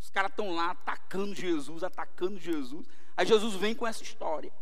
[0.00, 2.86] Os caras estão lá atacando Jesus, atacando Jesus.
[3.16, 4.52] Aí Jesus vem com essa história.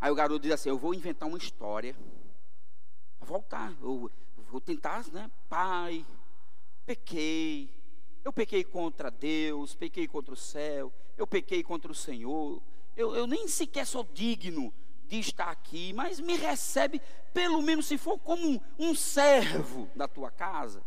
[0.00, 1.94] Aí o garoto diz assim: Eu vou inventar uma história.
[3.18, 3.74] Vou voltar.
[3.82, 5.30] Eu vou tentar, né?
[5.48, 6.06] Pai,
[6.86, 7.74] pequei.
[8.24, 12.62] Eu pequei contra Deus, pequei contra o céu, eu pequei contra o Senhor.
[12.96, 14.72] Eu, eu nem sequer sou digno
[15.08, 17.00] de estar aqui, mas me recebe,
[17.32, 20.84] pelo menos se for como um, um servo da tua casa.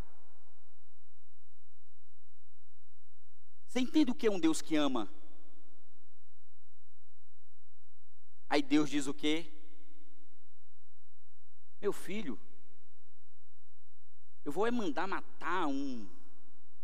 [3.68, 5.12] Você entende o que é um Deus que ama?
[8.50, 9.52] Aí Deus diz o quê?
[11.82, 12.40] Meu filho,
[14.44, 16.08] eu vou é mandar matar um,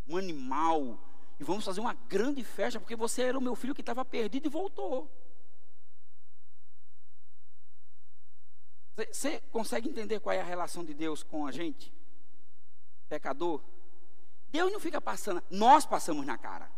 [0.07, 0.97] um animal
[1.39, 4.47] e vamos fazer uma grande festa, porque você era o meu filho que estava perdido
[4.47, 5.11] e voltou.
[8.97, 11.93] Você consegue entender qual é a relação de Deus com a gente?
[13.07, 13.61] Pecador?
[14.49, 16.71] Deus não fica passando, nós passamos na cara.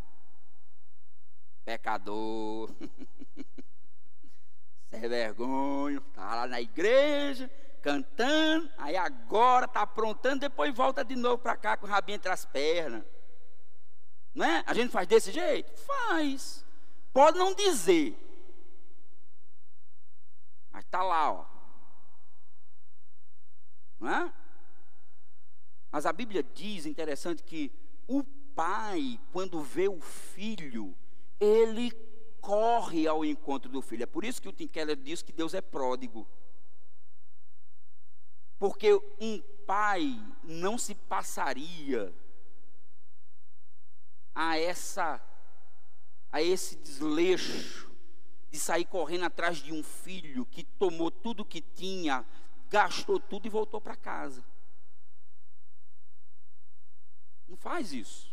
[1.63, 2.75] Pecador.
[4.89, 7.49] Sem vergonha, está lá na igreja,
[7.81, 12.31] cantando, aí agora está aprontando, depois volta de novo para cá com o rabinho entre
[12.31, 13.03] as pernas.
[14.33, 14.63] Não é?
[14.65, 15.71] A gente faz desse jeito?
[15.81, 16.65] Faz.
[17.13, 18.17] Pode não dizer.
[20.71, 21.45] Mas está lá, ó.
[23.99, 24.33] Não é?
[25.91, 27.71] Mas a Bíblia diz, interessante, que
[28.07, 28.23] o
[28.55, 30.95] pai, quando vê o filho,
[31.39, 31.91] ele
[32.41, 34.03] corre ao encontro do filho.
[34.03, 36.27] É por isso que o Tim Keller diz que Deus é pródigo.
[38.57, 42.13] Porque um pai não se passaria
[44.35, 45.21] a essa
[46.31, 47.89] a esse desleixo
[48.51, 52.25] de sair correndo atrás de um filho que tomou tudo que tinha,
[52.69, 54.43] gastou tudo e voltou para casa.
[57.47, 58.29] Não faz isso.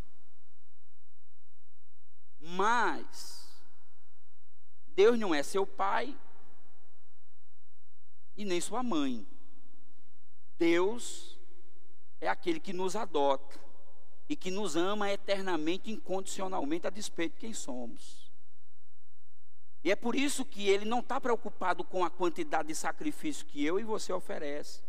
[2.39, 3.49] Mas
[4.89, 6.17] Deus não é seu pai
[8.37, 9.27] e nem sua mãe.
[10.59, 11.39] Deus
[12.21, 13.59] é aquele que nos adota
[14.29, 18.26] e que nos ama eternamente, incondicionalmente, a despeito de quem somos.
[19.87, 23.65] E é por isso que ele não está preocupado com a quantidade de sacrifício que
[23.65, 24.83] eu e você oferece.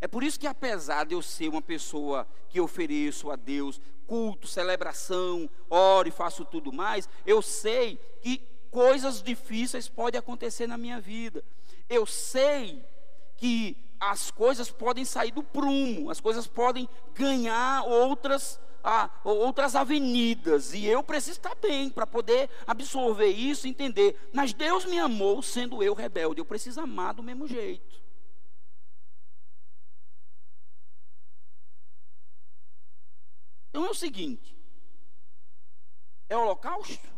[0.00, 4.48] É por isso que, apesar de eu ser uma pessoa que ofereço a Deus culto,
[4.48, 11.00] celebração, oro e faço tudo mais, eu sei que coisas difíceis podem acontecer na minha
[11.00, 11.44] vida.
[11.88, 12.84] Eu sei
[13.36, 20.74] que as coisas podem sair do prumo, as coisas podem ganhar outras a, outras avenidas,
[20.74, 24.30] e eu preciso estar bem para poder absorver isso, entender.
[24.32, 28.02] Mas Deus me amou sendo eu rebelde, eu preciso amar do mesmo jeito.
[33.70, 34.56] Então é o seguinte:
[36.28, 37.10] é holocausto?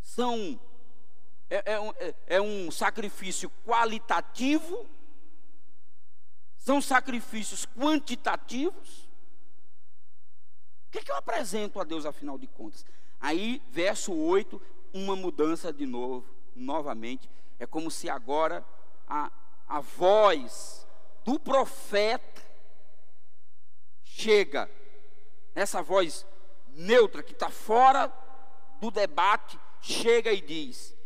[0.00, 0.58] São
[1.50, 4.88] é, é, é, é um sacrifício qualitativo?
[6.56, 9.08] São sacrifícios quantitativos?
[10.96, 12.82] Que, que eu apresento a Deus afinal de contas?
[13.20, 14.60] Aí, verso 8,
[14.94, 16.24] uma mudança de novo,
[16.54, 17.28] novamente.
[17.58, 18.64] É como se agora
[19.06, 19.30] a,
[19.68, 20.86] a voz
[21.22, 22.42] do profeta
[24.02, 24.70] chega,
[25.54, 26.24] essa voz
[26.68, 28.10] neutra que está fora
[28.80, 30.96] do debate, chega e diz: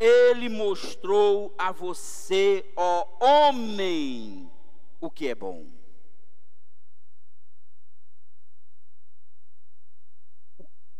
[0.00, 4.50] Ele mostrou a você, ó homem,
[5.00, 5.75] o que é bom.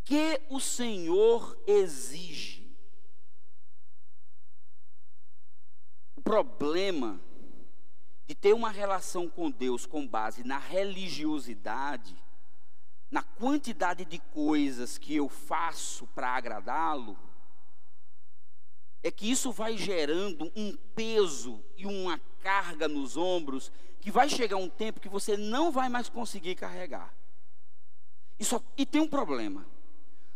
[0.07, 2.65] Que o Senhor exige.
[6.15, 7.19] O problema
[8.25, 12.15] de ter uma relação com Deus com base na religiosidade
[13.09, 17.17] na quantidade de coisas que eu faço para agradá-lo,
[19.01, 24.57] é que isso vai gerando um peso e uma carga nos ombros que vai chegar
[24.57, 27.13] um tempo que você não vai mais conseguir carregar.
[28.39, 29.65] E, só, e tem um problema.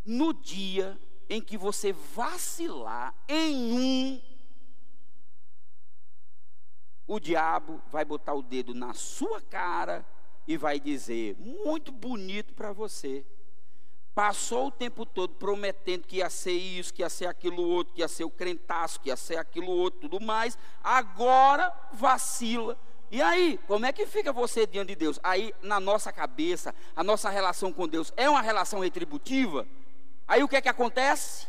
[0.05, 0.99] No dia
[1.29, 4.21] em que você vacilar em um,
[7.07, 10.05] o diabo vai botar o dedo na sua cara
[10.47, 13.25] e vai dizer: muito bonito para você.
[14.13, 18.01] Passou o tempo todo prometendo que ia ser isso, que ia ser aquilo outro, que
[18.01, 20.57] ia ser o crentaço, que ia ser aquilo outro, tudo mais.
[20.83, 22.77] Agora vacila.
[23.09, 25.19] E aí, como é que fica você diante de Deus?
[25.23, 29.67] Aí, na nossa cabeça, a nossa relação com Deus é uma relação retributiva?
[30.31, 31.45] Aí o que é que acontece?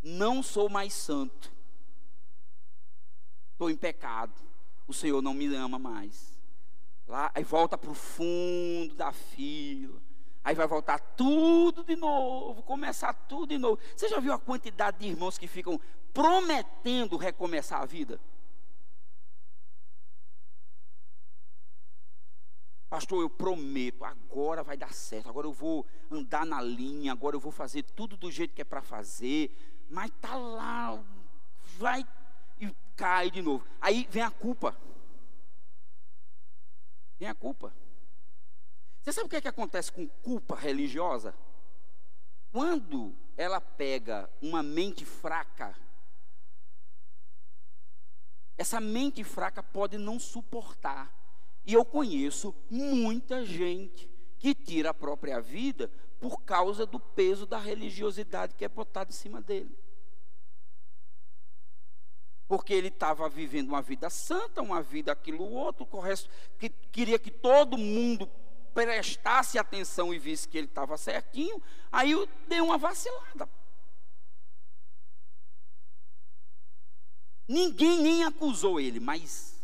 [0.00, 1.52] Não sou mais santo.
[3.50, 4.40] Estou em pecado.
[4.86, 6.38] O Senhor não me ama mais.
[7.08, 10.00] Lá, aí volta para o fundo da fila.
[10.44, 13.80] Aí vai voltar tudo de novo, começar tudo de novo.
[13.96, 15.80] Você já viu a quantidade de irmãos que ficam
[16.14, 18.20] prometendo recomeçar a vida?
[22.90, 27.40] Pastor, eu prometo, agora vai dar certo, agora eu vou andar na linha, agora eu
[27.40, 29.56] vou fazer tudo do jeito que é para fazer,
[29.88, 31.00] mas tá lá,
[31.78, 32.04] vai
[32.58, 33.64] e cai de novo.
[33.80, 34.76] Aí vem a culpa.
[37.16, 37.72] Vem a culpa.
[39.00, 41.32] Você sabe o que, é que acontece com culpa religiosa?
[42.50, 45.76] Quando ela pega uma mente fraca,
[48.58, 51.19] essa mente fraca pode não suportar.
[51.64, 57.58] E eu conheço muita gente que tira a própria vida por causa do peso da
[57.58, 59.76] religiosidade que é botado em cima dele.
[62.48, 65.86] Porque ele estava vivendo uma vida santa, uma vida aquilo outro,
[66.58, 68.28] que queria que todo mundo
[68.74, 72.12] prestasse atenção e visse que ele estava certinho, aí
[72.48, 73.48] deu uma vacilada.
[77.46, 79.59] Ninguém nem acusou ele, mas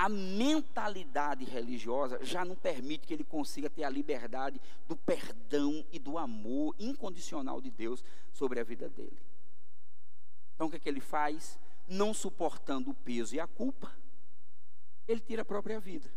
[0.00, 5.98] a mentalidade religiosa já não permite que ele consiga ter a liberdade do perdão e
[5.98, 9.20] do amor incondicional de Deus sobre a vida dele.
[10.54, 11.58] Então o que, é que ele faz?
[11.86, 13.94] Não suportando o peso e a culpa,
[15.06, 16.10] ele tira a própria vida.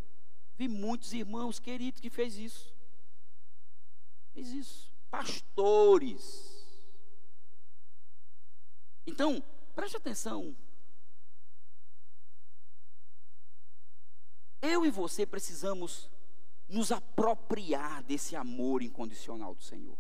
[0.56, 2.74] Vi muitos irmãos queridos que fez isso.
[4.34, 4.94] Fez isso.
[5.12, 6.66] Pastores.
[9.06, 9.44] Então,
[9.76, 10.56] preste atenção.
[14.64, 16.10] Eu e você precisamos
[16.70, 19.98] nos apropriar desse amor incondicional do Senhor.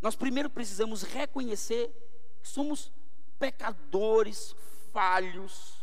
[0.00, 1.88] Nós primeiro precisamos reconhecer
[2.42, 2.92] que somos
[3.38, 4.56] pecadores,
[4.92, 5.77] falhos,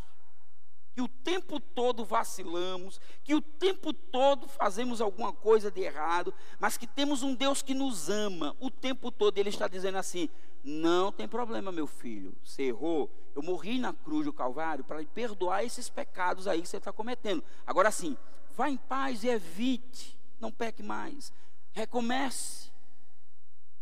[0.95, 6.77] que o tempo todo vacilamos, que o tempo todo fazemos alguma coisa de errado, mas
[6.77, 9.37] que temos um Deus que nos ama o tempo todo.
[9.37, 10.29] Ele está dizendo assim:
[10.63, 13.11] não tem problema, meu filho, você errou.
[13.35, 17.43] Eu morri na cruz do Calvário para perdoar esses pecados aí que você está cometendo.
[17.67, 18.17] Agora sim,
[18.55, 21.33] vá em paz e evite, não peque mais,
[21.73, 22.71] recomece.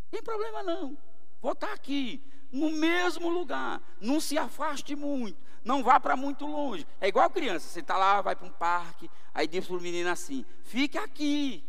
[0.10, 0.98] Tem problema não.
[1.40, 6.86] Vou estar aqui, no mesmo lugar, não se afaste muito não vá para muito longe.
[7.00, 10.10] É igual criança, você está lá, vai para um parque, aí diz para o menino
[10.10, 11.64] assim: fique aqui,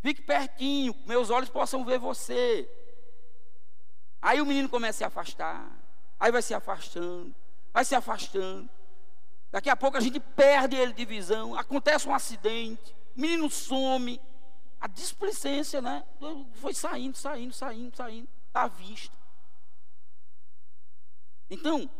[0.00, 2.68] fique pertinho, meus olhos possam ver você.
[4.20, 5.70] Aí o menino começa a se afastar,
[6.18, 7.34] aí vai se afastando,
[7.72, 8.68] vai se afastando.
[9.50, 14.20] Daqui a pouco a gente perde ele de visão, acontece um acidente, o menino some,
[14.78, 16.04] a displicência, né?
[16.54, 19.16] Foi saindo, saindo, saindo, saindo, à vista.
[21.50, 21.90] Então,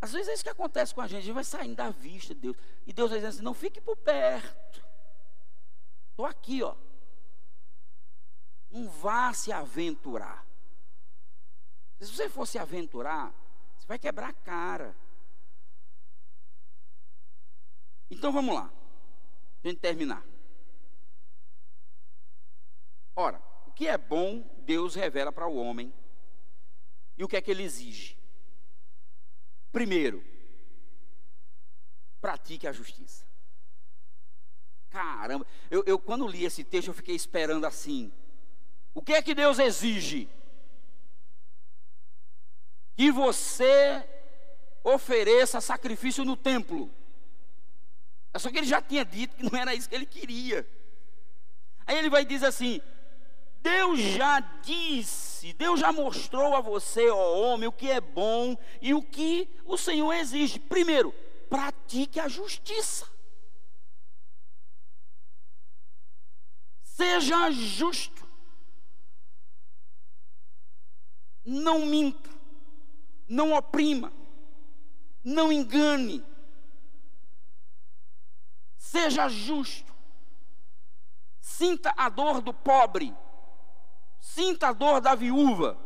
[0.00, 2.34] às vezes é isso que acontece com a gente, a gente vai saindo da vista
[2.34, 2.56] de Deus.
[2.86, 4.84] E Deus vai dizendo assim: não fique por perto.
[6.10, 6.74] Estou aqui, ó.
[8.70, 10.46] Não vá se aventurar.
[12.00, 13.32] Se você for se aventurar,
[13.76, 14.96] você vai quebrar a cara.
[18.10, 18.70] Então vamos lá.
[19.64, 20.24] A gente terminar.
[23.14, 23.42] Ora,
[23.76, 25.92] que é bom, Deus revela para o homem
[27.18, 28.16] e o que é que ele exige?
[29.70, 30.24] Primeiro,
[32.18, 33.26] pratique a justiça.
[34.88, 38.10] Caramba, eu, eu quando li esse texto eu fiquei esperando assim.
[38.94, 40.26] O que é que Deus exige?
[42.96, 44.08] Que você
[44.82, 46.90] ofereça sacrifício no templo.
[48.32, 50.66] É só que ele já tinha dito que não era isso que ele queria.
[51.86, 52.80] Aí ele vai dizer assim:
[53.62, 58.94] Deus já disse, Deus já mostrou a você, ó homem, o que é bom e
[58.94, 60.58] o que o Senhor exige.
[60.58, 61.12] Primeiro,
[61.48, 63.06] pratique a justiça.
[66.82, 68.26] Seja justo.
[71.44, 72.30] Não minta.
[73.28, 74.12] Não oprima.
[75.22, 76.24] Não engane.
[78.78, 79.94] Seja justo.
[81.40, 83.14] Sinta a dor do pobre.
[84.20, 85.78] Sinta a dor da viúva.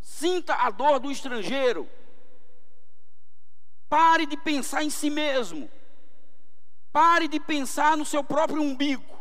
[0.00, 1.88] Sinta a dor do estrangeiro.
[3.88, 5.70] Pare de pensar em si mesmo.
[6.92, 9.18] Pare de pensar no seu próprio umbigo.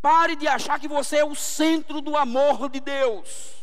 [0.00, 3.58] Pare de achar que você é o centro do amor de Deus.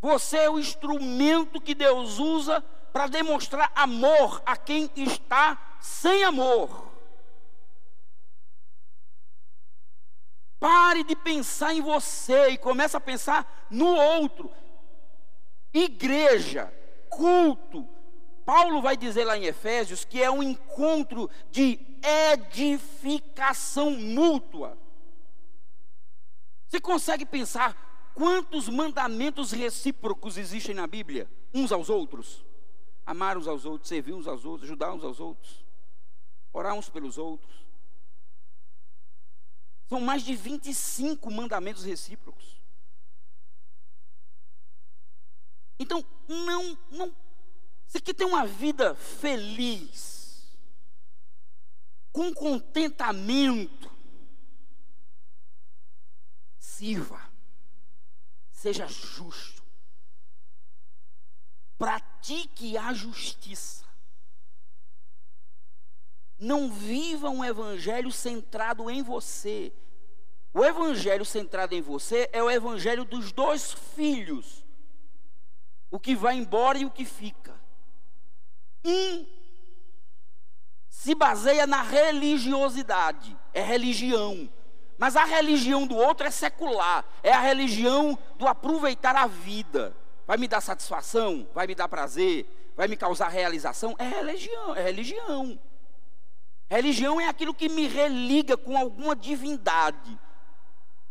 [0.00, 2.60] Você é o instrumento que Deus usa
[2.92, 6.87] para demonstrar amor a quem está sem amor.
[10.68, 14.50] Pare de pensar em você e comece a pensar no outro.
[15.72, 16.70] Igreja,
[17.08, 17.88] culto.
[18.44, 24.76] Paulo vai dizer lá em Efésios que é um encontro de edificação mútua.
[26.68, 32.44] Você consegue pensar quantos mandamentos recíprocos existem na Bíblia, uns aos outros?
[33.06, 35.64] Amar uns aos outros, servir uns aos outros, ajudar uns aos outros,
[36.52, 37.67] orar uns pelos outros.
[39.88, 42.60] São mais de 25 mandamentos recíprocos.
[45.78, 47.16] Então, não, não.
[47.86, 50.46] Você quer ter uma vida feliz,
[52.12, 53.88] com contentamento.
[56.58, 57.20] Sirva,
[58.52, 59.64] seja justo,
[61.78, 63.87] pratique a justiça.
[66.38, 69.72] Não viva um evangelho centrado em você.
[70.54, 74.64] O evangelho centrado em você é o evangelho dos dois filhos,
[75.90, 77.54] o que vai embora e o que fica.
[78.84, 79.26] Um
[80.88, 84.50] se baseia na religiosidade, é religião.
[84.96, 89.94] Mas a religião do outro é secular, é a religião do aproveitar a vida.
[90.26, 93.94] Vai me dar satisfação, vai me dar prazer, vai me causar realização?
[93.96, 95.58] É religião, é religião.
[96.70, 100.18] Religião é aquilo que me religa com alguma divindade.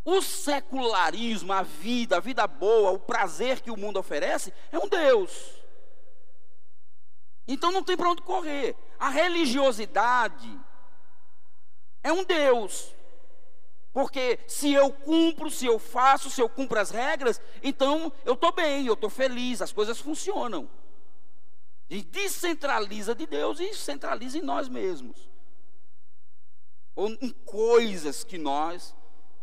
[0.06, 4.88] O secularismo, a vida, a vida boa, o prazer que o mundo oferece, é um
[4.88, 5.58] Deus.
[7.48, 8.76] Então não tem para onde correr.
[9.00, 10.60] A religiosidade
[12.04, 12.94] é um Deus.
[13.92, 18.52] Porque se eu cumpro, se eu faço, se eu cumpro as regras, então eu estou
[18.52, 20.70] bem, eu estou feliz, as coisas funcionam.
[21.90, 25.28] E descentraliza de Deus e centraliza em nós mesmos.
[26.98, 28.94] Ou em coisas que nós.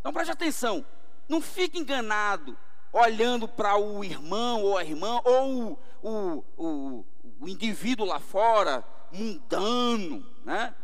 [0.00, 0.84] Então preste atenção,
[1.26, 2.54] não fique enganado
[2.92, 7.04] olhando para o irmão ou a irmã, ou o, o,
[7.40, 10.74] o indivíduo lá fora, mundano, né?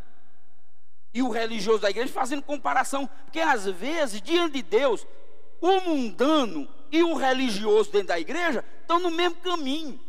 [1.13, 5.05] E o religioso da igreja fazendo comparação, porque às vezes, diante de Deus,
[5.61, 9.99] o mundano e o religioso dentro da igreja estão no mesmo caminho.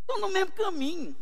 [0.00, 1.16] Estão no mesmo caminho.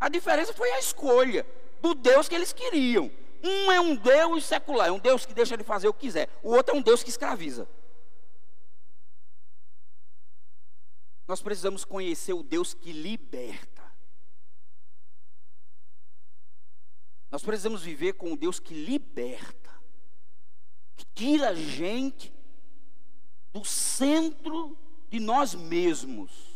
[0.00, 1.46] A diferença foi a escolha
[1.82, 3.10] do Deus que eles queriam.
[3.44, 6.28] Um é um Deus secular, é um Deus que deixa ele fazer o que quiser.
[6.42, 7.68] O outro é um Deus que escraviza.
[11.28, 13.80] Nós precisamos conhecer o Deus que liberta.
[17.30, 19.70] Nós precisamos viver com o Deus que liberta,
[20.96, 22.34] que tira a gente
[23.52, 24.76] do centro
[25.08, 26.49] de nós mesmos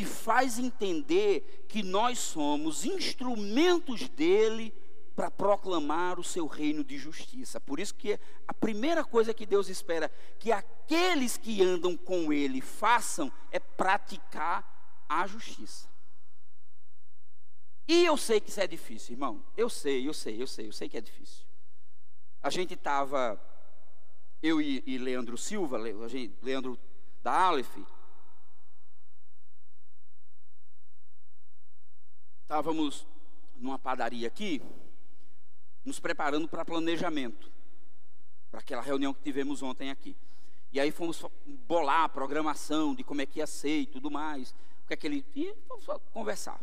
[0.00, 4.72] e faz entender que nós somos instrumentos dele
[5.14, 7.60] para proclamar o seu reino de justiça.
[7.60, 12.62] Por isso que a primeira coisa que Deus espera que aqueles que andam com ele
[12.62, 15.86] façam é praticar a justiça.
[17.86, 19.44] E eu sei que isso é difícil, irmão.
[19.54, 21.44] Eu sei, eu sei, eu sei, eu sei que é difícil.
[22.42, 23.38] A gente estava,
[24.42, 26.78] eu e, e, Leandro Silva, Leandro
[27.22, 27.76] da Aleph,
[32.50, 33.06] estávamos
[33.54, 34.60] numa padaria aqui,
[35.84, 37.48] nos preparando para planejamento,
[38.50, 40.16] para aquela reunião que tivemos ontem aqui.
[40.72, 41.24] E aí fomos
[41.68, 44.50] bolar a programação de como é que ia ser e tudo mais,
[44.82, 46.60] o que é que ele ia, vamos conversar.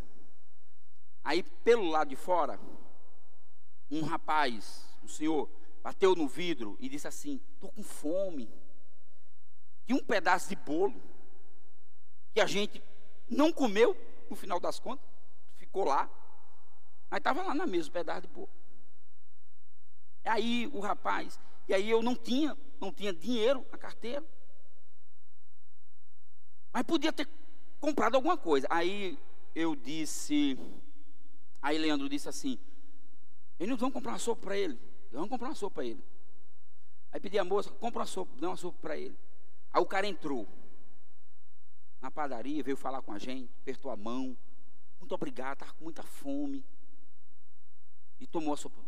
[1.23, 2.59] Aí pelo lado de fora,
[3.89, 5.49] um rapaz, um senhor,
[5.81, 8.49] bateu no vidro e disse assim: "Tô com fome".
[9.87, 11.01] E um pedaço de bolo
[12.33, 12.83] que a gente
[13.29, 13.95] não comeu
[14.29, 15.16] no final das contas,
[15.77, 16.09] ficou lá.
[17.09, 18.49] Mas estava lá na mesa o pedaço de bolo.
[20.25, 24.25] Aí o rapaz, e aí eu não tinha, não tinha dinheiro na carteira.
[26.73, 27.29] Mas podia ter
[27.79, 28.67] comprado alguma coisa.
[28.69, 29.17] Aí
[29.55, 30.57] eu disse,
[31.61, 32.59] aí Leandro disse assim:
[33.57, 34.77] Eles vão comprar uma sopa para ele.
[35.11, 36.03] Vamos comprar uma sopa para ele.
[37.11, 39.17] Aí pedi a moça, compra uma sopa, dá uma sopa para ele.
[39.71, 40.45] Aí o cara entrou
[42.01, 44.37] na padaria, veio falar com a gente, apertou a mão.
[44.99, 46.63] Muito obrigado, estava com muita fome.
[48.19, 48.79] E tomou a sopa.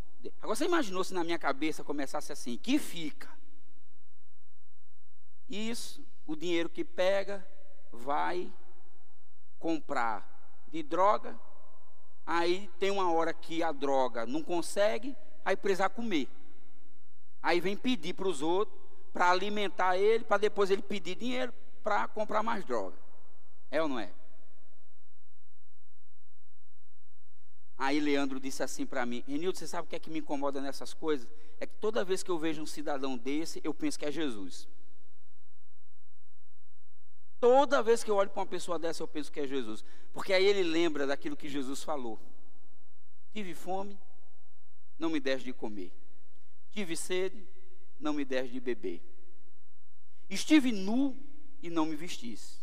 [0.41, 3.29] Agora você imaginou se na minha cabeça começasse assim, que fica?
[5.47, 7.45] Isso, o dinheiro que pega,
[7.91, 8.51] vai
[9.57, 10.27] comprar
[10.67, 11.39] de droga.
[12.25, 16.29] Aí tem uma hora que a droga não consegue, aí precisa comer.
[17.41, 18.77] Aí vem pedir para os outros
[19.11, 21.53] para alimentar ele, para depois ele pedir dinheiro
[21.83, 22.97] para comprar mais droga.
[23.71, 24.11] É ou não é?
[27.79, 30.59] Aí Leandro disse assim para mim: Renildo, você sabe o que é que me incomoda
[30.59, 31.25] nessas coisas?
[31.61, 34.67] É que toda vez que eu vejo um cidadão desse, eu penso que é Jesus.
[37.39, 39.85] Toda vez que eu olho para uma pessoa dessa, eu penso que é Jesus.
[40.11, 42.19] Porque aí ele lembra daquilo que Jesus falou.
[43.31, 43.97] Tive fome,
[44.97, 45.93] não me deste de comer.
[46.71, 47.47] Tive sede,
[47.97, 49.01] não me deste de beber.
[50.29, 51.17] Estive nu
[51.63, 52.57] e não me vestiste.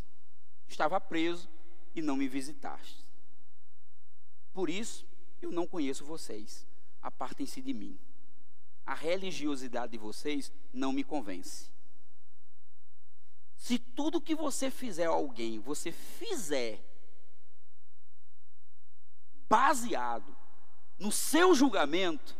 [0.69, 1.49] Estava preso
[1.95, 3.06] e não me visitaste.
[4.57, 5.07] Por isso,
[5.43, 6.67] eu não conheço vocês.
[7.03, 8.01] Apartem-se de mim.
[8.87, 11.71] A religiosidade de vocês não me convence.
[13.55, 16.83] Se tudo que você fizer a alguém, você fizer
[19.47, 20.35] baseado
[20.99, 22.35] no seu julgamento,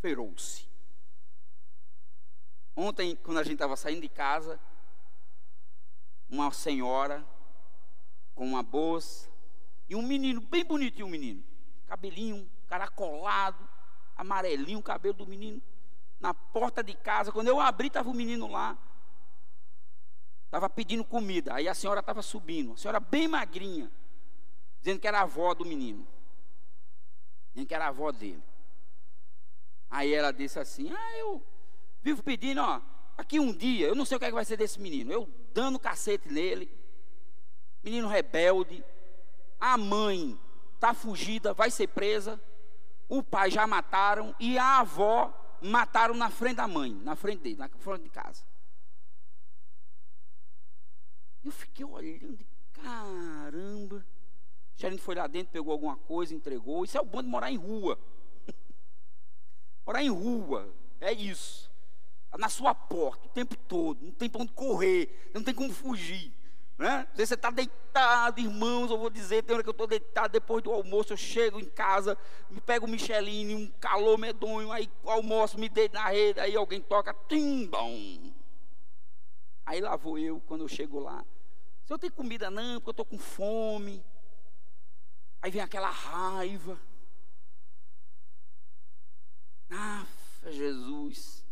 [0.00, 0.68] ferou-se.
[2.76, 4.60] Ontem, quando a gente estava saindo de casa,
[6.28, 7.26] uma senhora
[8.36, 9.29] com uma bolsa
[9.90, 11.42] e um menino, bem bonitinho o menino,
[11.88, 13.68] cabelinho caracolado,
[14.16, 15.60] amarelinho o cabelo do menino,
[16.20, 17.32] na porta de casa.
[17.32, 18.78] Quando eu abri, estava o menino lá,
[20.44, 21.54] estava pedindo comida.
[21.54, 23.90] Aí a senhora estava subindo, a senhora bem magrinha,
[24.78, 26.06] dizendo que era a avó do menino,
[27.52, 28.44] dizendo que era a avó dele.
[29.90, 31.44] Aí ela disse assim: Ah, eu
[32.00, 32.80] vivo pedindo, ó,
[33.18, 35.10] aqui um dia, eu não sei o que, é que vai ser desse menino.
[35.12, 36.72] Eu dando cacete nele,
[37.82, 38.84] menino rebelde.
[39.60, 40.38] A mãe
[40.74, 42.40] está fugida, vai ser presa.
[43.08, 47.56] O pai já mataram e a avó mataram na frente da mãe, na frente dele,
[47.56, 48.42] na frente de casa.
[51.44, 52.38] Eu fiquei olhando,
[52.72, 53.96] caramba.
[53.96, 56.84] O gerente foi lá dentro, pegou alguma coisa, entregou.
[56.84, 57.98] Isso é o bom de morar em rua.
[59.86, 61.70] Morar em rua, é isso.
[62.30, 65.72] Tá na sua porta o tempo todo, não tem para onde correr, não tem como
[65.72, 66.32] fugir.
[66.80, 67.06] Né?
[67.10, 70.32] Às vezes você está deitado, irmãos, eu vou dizer, tem hora que eu estou deitado,
[70.32, 72.16] depois do almoço eu chego em casa,
[72.48, 76.80] me pego o Micheline, um calor medonho, aí almoço, me deito na rede, aí alguém
[76.80, 78.32] toca, timbom.
[79.66, 81.22] Aí lá vou eu, quando eu chego lá,
[81.84, 84.02] se eu tenho comida não, porque eu estou com fome.
[85.42, 86.80] Aí vem aquela raiva.
[89.68, 90.06] Ah,
[90.46, 91.44] Jesus.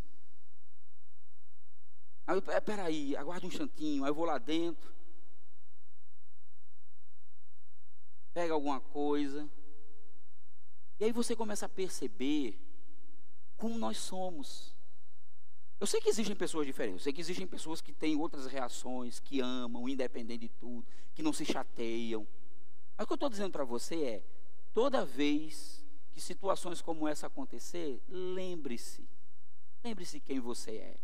[2.26, 4.97] Aí é, peraí, aguarda um instantinho, aí eu vou lá dentro.
[8.38, 9.50] Pega alguma coisa.
[11.00, 12.56] E aí você começa a perceber
[13.56, 14.72] como nós somos.
[15.80, 19.18] Eu sei que existem pessoas diferentes, eu sei que existem pessoas que têm outras reações,
[19.18, 20.86] que amam, independente de tudo,
[21.16, 22.24] que não se chateiam.
[22.96, 24.22] Mas o que eu estou dizendo para você é:
[24.72, 29.04] toda vez que situações como essa acontecer, lembre-se.
[29.82, 30.96] Lembre-se quem você é.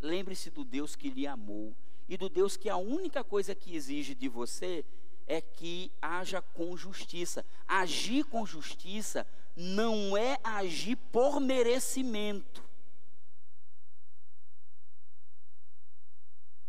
[0.00, 1.72] Lembre-se do Deus que lhe amou
[2.08, 4.84] e do Deus que a única coisa que exige de você
[5.26, 7.44] é que haja com justiça.
[7.66, 12.62] Agir com justiça não é agir por merecimento.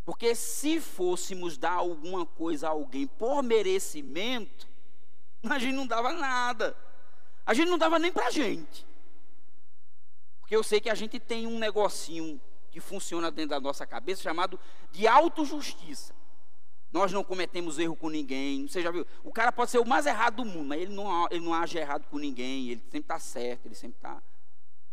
[0.04, 4.68] Porque se fôssemos dar alguma coisa a alguém por merecimento,
[5.50, 6.78] a gente não dava nada
[7.46, 8.86] a gente não dava nem para a gente.
[10.40, 12.42] Porque eu sei que a gente tem um negocinho
[12.72, 14.60] que funciona dentro da nossa cabeça chamado
[14.92, 16.14] de autojustiça.
[16.96, 18.70] Nós não cometemos erro com ninguém.
[18.70, 19.06] Você já viu?
[19.22, 21.78] O cara pode ser o mais errado do mundo, mas ele não, ele não age
[21.78, 22.70] errado com ninguém.
[22.70, 24.24] Ele sempre está certo, ele sempre está.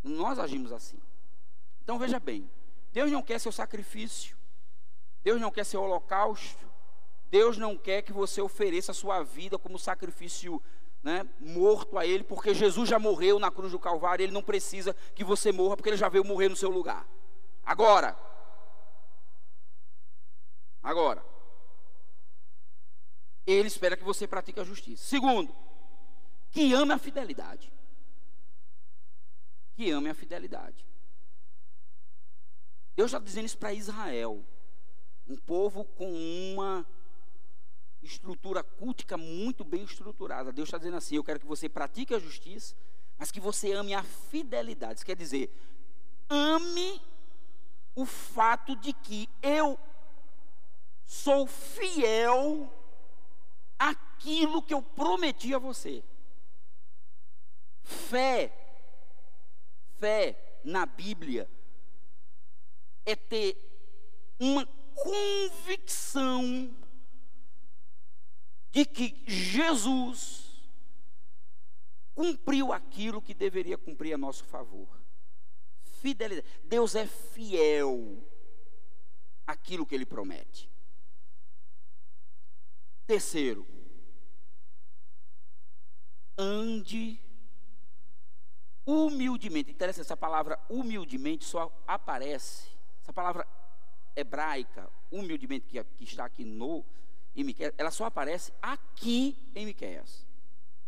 [0.02, 0.98] Nós agimos assim.
[1.84, 2.50] Então veja bem:
[2.92, 4.36] Deus não quer seu sacrifício.
[5.22, 6.66] Deus não quer seu holocausto.
[7.30, 10.60] Deus não quer que você ofereça a sua vida como sacrifício
[11.04, 14.92] né, morto a Ele, porque Jesus já morreu na cruz do Calvário, Ele não precisa
[15.14, 17.06] que você morra, porque Ele já veio morrer no seu lugar.
[17.64, 18.16] Agora,
[20.82, 21.31] agora,
[23.46, 25.04] Ele espera que você pratique a justiça.
[25.04, 25.54] Segundo,
[26.50, 27.72] que ame a fidelidade.
[29.74, 30.84] Que ame a fidelidade.
[32.94, 34.44] Deus está dizendo isso para Israel.
[35.26, 36.12] Um povo com
[36.52, 36.86] uma
[38.02, 40.52] estrutura cultica muito bem estruturada.
[40.52, 42.74] Deus está dizendo assim: eu quero que você pratique a justiça,
[43.18, 44.96] mas que você ame a fidelidade.
[44.96, 45.50] Isso quer dizer,
[46.28, 47.00] ame
[47.94, 49.78] o fato de que eu
[51.04, 52.70] sou fiel
[53.82, 56.04] àquilo que eu prometi a você.
[57.82, 58.52] Fé,
[59.98, 61.50] fé na Bíblia
[63.04, 63.56] é ter
[64.38, 64.64] uma
[64.94, 66.76] convicção
[68.70, 70.62] de que Jesus
[72.14, 74.88] cumpriu aquilo que deveria cumprir a nosso favor.
[76.00, 76.46] Fidelidade.
[76.64, 78.24] Deus é fiel
[79.44, 80.71] àquilo que ele promete.
[83.06, 83.66] Terceiro,
[86.36, 87.20] ande
[88.86, 89.70] humildemente.
[89.70, 92.68] Interessante, essa palavra humildemente só aparece,
[93.02, 93.46] essa palavra
[94.14, 96.84] hebraica, humildemente, que, que está aqui no
[97.34, 100.26] em Miqueias, ela só aparece aqui em Miqueias.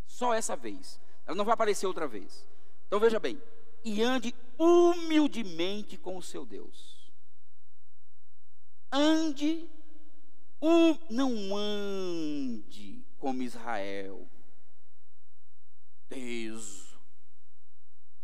[0.06, 1.00] Só essa vez.
[1.26, 2.46] Ela não vai aparecer outra vez.
[2.86, 3.40] Então veja bem,
[3.82, 7.10] e ande humildemente com o seu Deus.
[8.92, 9.70] Ande,
[10.64, 14.26] um, não ande como Israel,
[16.08, 16.98] teso,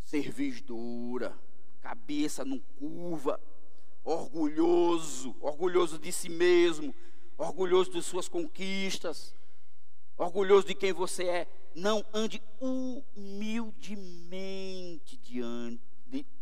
[0.03, 1.37] cerviz dura,
[1.81, 3.39] cabeça não curva,
[4.03, 6.95] orgulhoso, orgulhoso de si mesmo,
[7.37, 9.35] orgulhoso de suas conquistas,
[10.17, 11.47] orgulhoso de quem você é.
[11.75, 15.79] Não, ande humildemente diante,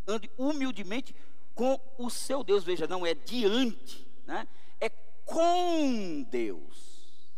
[0.08, 1.14] ande humildemente
[1.54, 2.64] com o seu Deus.
[2.64, 4.48] Veja, não é diante, né?
[4.80, 4.90] é
[5.30, 7.34] com Deus.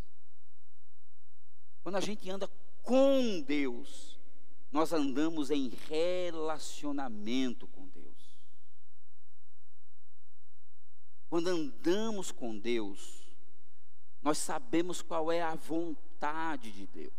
[1.83, 2.47] Quando a gente anda
[2.81, 4.17] com Deus,
[4.71, 8.01] nós andamos em relacionamento com Deus.
[11.29, 13.21] Quando andamos com Deus,
[14.21, 17.13] nós sabemos qual é a vontade de Deus.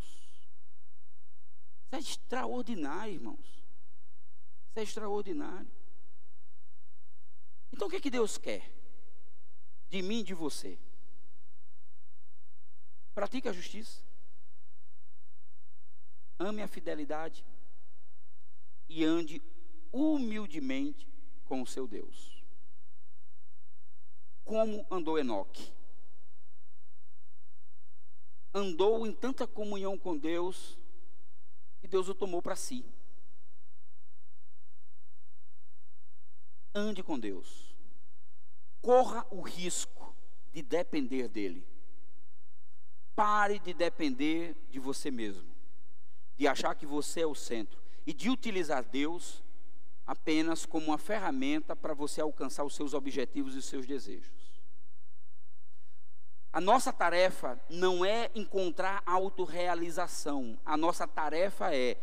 [1.85, 3.63] Isso é extraordinário, irmãos.
[4.71, 5.71] Isso é extraordinário.
[7.73, 8.82] Então o que, é que Deus quer?
[9.93, 10.79] De mim e de você.
[13.15, 14.03] Pratique a justiça.
[16.39, 17.45] Ame a fidelidade.
[18.89, 19.43] E ande
[19.93, 21.07] humildemente
[21.45, 22.43] com o seu Deus.
[24.45, 25.73] Como andou Enoque?
[28.55, 30.77] andou em tanta comunhão com Deus
[31.81, 32.85] que Deus o tomou para si.
[36.75, 37.72] Ande com Deus.
[38.83, 40.15] Corra o risco
[40.53, 41.67] de depender dele.
[43.15, 45.49] Pare de depender de você mesmo,
[46.37, 49.43] de achar que você é o centro e de utilizar Deus
[50.07, 54.43] apenas como uma ferramenta para você alcançar os seus objetivos e os seus desejos.
[56.53, 60.59] A nossa tarefa não é encontrar autorrealização.
[60.67, 61.97] A nossa tarefa é,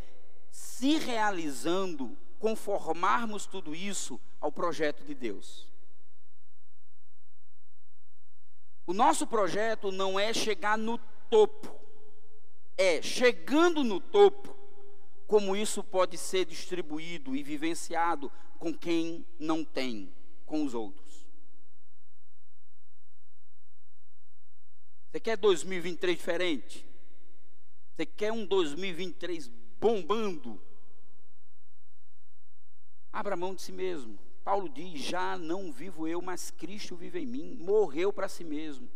[0.49, 5.68] se realizando, conformarmos tudo isso ao projeto de Deus.
[8.89, 10.97] O nosso projeto não é chegar no
[11.29, 11.79] topo,
[12.75, 14.57] é chegando no topo,
[15.27, 20.11] como isso pode ser distribuído e vivenciado com quem não tem,
[20.43, 21.23] com os outros.
[25.11, 26.83] Você quer 2023 diferente?
[27.91, 30.59] Você quer um 2023 bombando?
[33.13, 34.28] Abra mão de si mesmo.
[34.43, 37.57] Paulo diz: Já não vivo eu, mas Cristo vive em mim.
[37.59, 38.89] Morreu para si mesmo.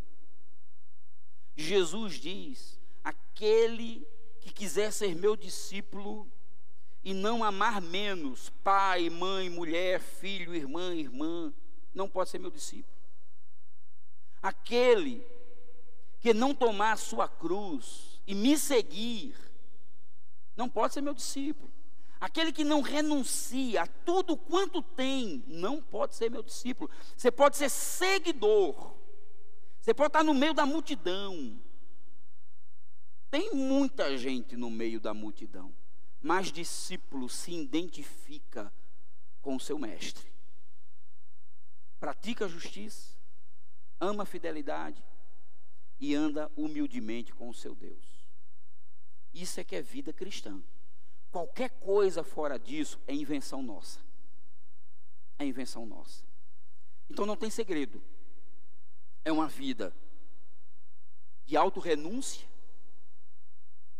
[1.56, 4.08] Jesus diz: Aquele
[4.39, 6.28] que quiser ser meu discípulo
[7.04, 11.54] e não amar menos pai, mãe, mulher, filho, irmã, irmã,
[11.94, 12.94] não pode ser meu discípulo.
[14.41, 15.26] Aquele
[16.20, 19.36] que não tomar a sua cruz e me seguir,
[20.56, 21.72] não pode ser meu discípulo.
[22.24, 26.89] Aquele que não renuncia a tudo quanto tem, não pode ser meu discípulo.
[27.17, 28.95] Você pode ser seguidor,
[29.82, 31.61] você pode estar no meio da multidão.
[33.30, 35.76] Tem muita gente no meio da multidão,
[36.21, 38.74] mas discípulo se identifica
[39.41, 40.32] com o seu mestre.
[41.99, 43.17] Pratica a justiça,
[43.99, 45.03] ama a fidelidade,
[45.99, 48.05] e anda humildemente com o seu Deus.
[49.34, 50.63] Isso é que é vida cristã.
[51.34, 53.99] Qualquer coisa fora disso é invenção nossa.
[55.39, 56.23] É invenção nossa.
[57.09, 57.99] Então não tem segredo.
[59.25, 59.91] É uma vida
[61.43, 62.47] de autorrenúncia,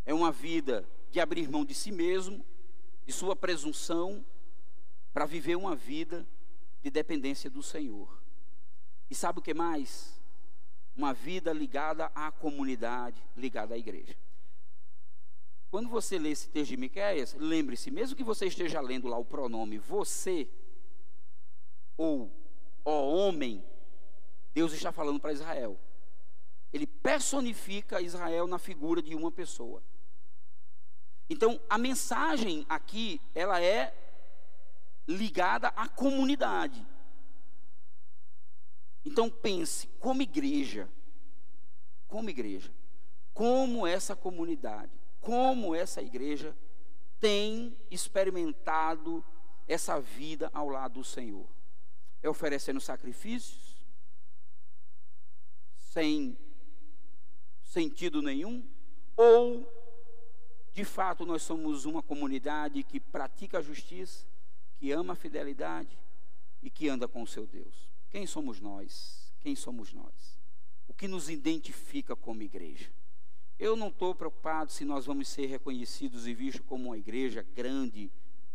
[0.06, 2.46] é uma vida de abrir mão de si mesmo,
[3.04, 4.24] de sua presunção,
[5.12, 6.28] para viver uma vida
[6.84, 8.22] de dependência do Senhor.
[9.10, 10.22] E sabe o que mais?
[10.96, 14.16] Uma vida ligada à comunidade, ligada à igreja.
[15.74, 19.26] Quando você lê esse texto de Miqueias, lembre-se, mesmo que você esteja lendo lá o
[19.26, 20.48] pronome você
[21.98, 22.32] ou
[22.86, 23.66] ó homem,
[24.54, 25.80] Deus está falando para Israel.
[26.72, 29.82] Ele personifica Israel na figura de uma pessoa.
[31.28, 33.96] Então, a mensagem aqui, ela é
[35.08, 36.86] ligada à comunidade.
[39.04, 40.88] Então pense, como igreja,
[42.08, 42.72] como igreja,
[43.34, 46.56] como essa comunidade, como essa igreja
[47.20, 49.24] tem experimentado
[49.66, 51.48] essa vida ao lado do Senhor.
[52.22, 53.82] É oferecendo sacrifícios
[55.78, 56.38] sem
[57.64, 58.68] sentido nenhum
[59.16, 59.66] ou
[60.74, 64.26] de fato nós somos uma comunidade que pratica a justiça,
[64.76, 65.98] que ama a fidelidade
[66.62, 67.88] e que anda com o seu Deus.
[68.10, 69.32] Quem somos nós?
[69.40, 70.38] Quem somos nós?
[70.88, 72.92] O que nos identifica como igreja?
[73.64, 78.12] Eu não estou preocupado se nós vamos ser reconhecidos e vistos como uma igreja grande,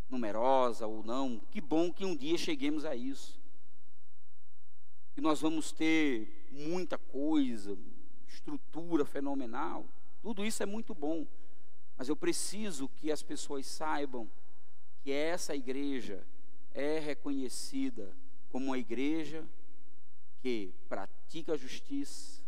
[0.07, 1.41] numerosa ou não.
[1.51, 3.41] Que bom que um dia cheguemos a isso.
[5.15, 7.75] Que nós vamos ter muita coisa,
[8.27, 9.87] estrutura fenomenal.
[10.21, 11.27] Tudo isso é muito bom.
[11.97, 14.31] Mas eu preciso que as pessoas saibam
[15.01, 16.23] que essa igreja
[16.75, 18.15] é reconhecida
[18.51, 19.43] como uma igreja
[20.43, 22.43] que pratica a justiça,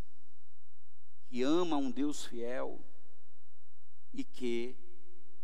[1.31, 2.81] que ama um Deus fiel
[4.13, 4.77] e que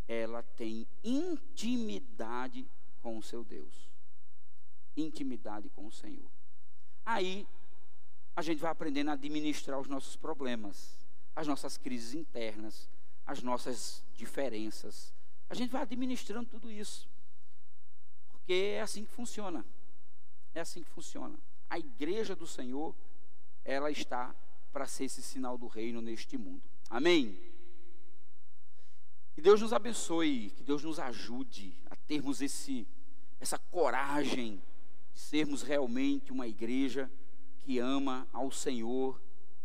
[0.08, 2.68] ela tem intimidade
[3.00, 3.88] com o seu Deus.
[4.96, 6.28] Intimidade com o Senhor.
[7.04, 7.46] Aí
[8.34, 10.98] a gente vai aprendendo a administrar os nossos problemas,
[11.36, 12.90] as nossas crises internas,
[13.24, 15.14] as nossas diferenças,
[15.48, 17.08] a gente vai administrando tudo isso.
[18.28, 19.64] Porque é assim que funciona.
[20.52, 21.38] É assim que funciona.
[21.70, 22.92] A igreja do Senhor,
[23.64, 24.34] ela está
[24.76, 26.62] para ser esse sinal do reino neste mundo.
[26.90, 27.40] Amém?
[29.32, 32.86] Que Deus nos abençoe, que Deus nos ajude a termos esse,
[33.40, 34.62] essa coragem
[35.14, 37.10] de sermos realmente uma igreja
[37.60, 39.18] que ama ao Senhor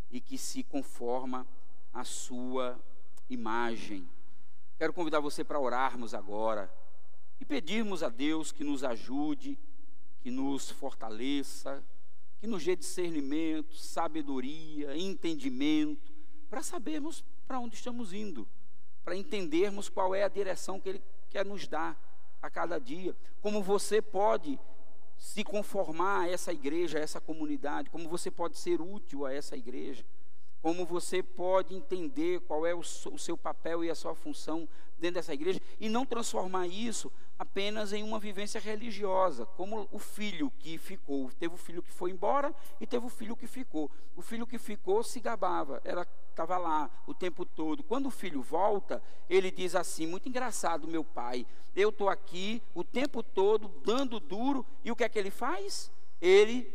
[0.09, 1.45] e que se conforma
[1.93, 2.82] à sua
[3.30, 4.09] imagem.
[4.78, 6.74] Quero convidar você para orarmos agora
[7.38, 9.59] e pedirmos a Deus que nos ajude,
[10.22, 11.84] que nos fortaleça,
[12.42, 16.12] que nos dê discernimento, sabedoria, entendimento,
[16.50, 18.48] para sabermos para onde estamos indo,
[19.04, 21.96] para entendermos qual é a direção que Ele quer nos dar
[22.42, 23.16] a cada dia.
[23.42, 24.60] Como você pode
[25.20, 29.56] se conformar a essa igreja, a essa comunidade, como você pode ser útil a essa
[29.56, 30.04] igreja
[30.62, 34.70] como você pode entender qual é o, seu papel e a sua função
[35.00, 37.12] dentro dessa igreja e não transformar isso
[37.42, 41.32] apenas em uma vivência religiosa, como o filho que ficou.
[41.39, 43.89] Teve o filho que foi embora e teve o filho que ficou.
[44.16, 47.82] O filho que ficou se gabava, era estava lá o tempo todo.
[47.82, 51.48] Quando o filho volta, ele diz assim: muito engraçado, meu pai.
[51.76, 55.92] Eu estou aqui o tempo todo dando duro e o que é que ele faz?
[56.22, 56.72] Ele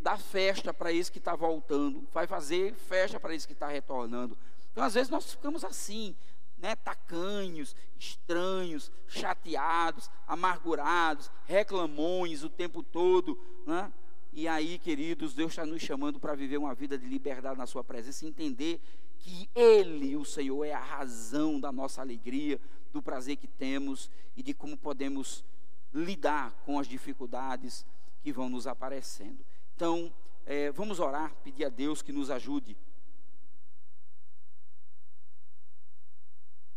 [0.00, 4.36] dá festa para esse que está voltando, vai fazer festa para esse que está retornando.
[4.72, 6.16] Então, às vezes, nós ficamos assim,
[6.58, 13.38] né, tacanhos, estranhos, chateados, amargurados, reclamões o tempo todo.
[13.66, 13.92] Né?
[14.32, 17.82] E aí, queridos, Deus está nos chamando para viver uma vida de liberdade na Sua
[17.82, 18.80] presença, entender
[19.18, 22.60] que Ele, o Senhor, é a razão da nossa alegria,
[22.92, 25.44] do prazer que temos e de como podemos
[25.92, 27.84] lidar com as dificuldades
[28.22, 29.44] que vão nos aparecendo.
[29.74, 30.12] Então,
[30.46, 32.76] é, vamos orar, pedir a Deus que nos ajude.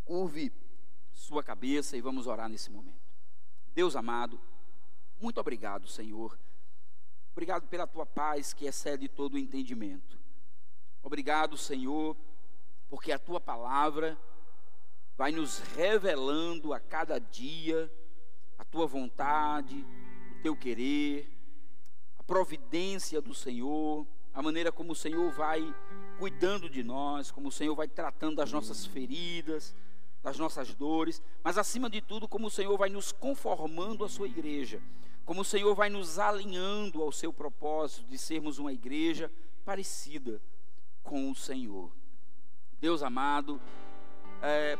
[0.04, 0.52] Curve
[1.12, 3.00] sua cabeça e vamos orar nesse momento.
[3.74, 4.40] Deus amado,
[5.20, 6.38] muito obrigado, Senhor.
[7.32, 10.18] Obrigado pela tua paz que excede todo o entendimento.
[11.02, 12.16] Obrigado, Senhor,
[12.88, 14.18] porque a tua palavra
[15.16, 17.90] vai nos revelando a cada dia
[18.58, 19.84] a tua vontade,
[20.38, 21.28] o teu querer,
[22.18, 25.74] a providência do Senhor, a maneira como o Senhor vai
[26.18, 29.74] cuidando de nós, como o Senhor vai tratando das nossas feridas,
[30.22, 34.26] das nossas dores, mas acima de tudo, como o Senhor vai nos conformando à sua
[34.26, 34.80] igreja,
[35.24, 39.30] como o Senhor vai nos alinhando ao seu propósito de sermos uma igreja
[39.64, 40.40] parecida
[41.02, 41.90] com o Senhor.
[42.80, 43.60] Deus amado,
[44.42, 44.78] é,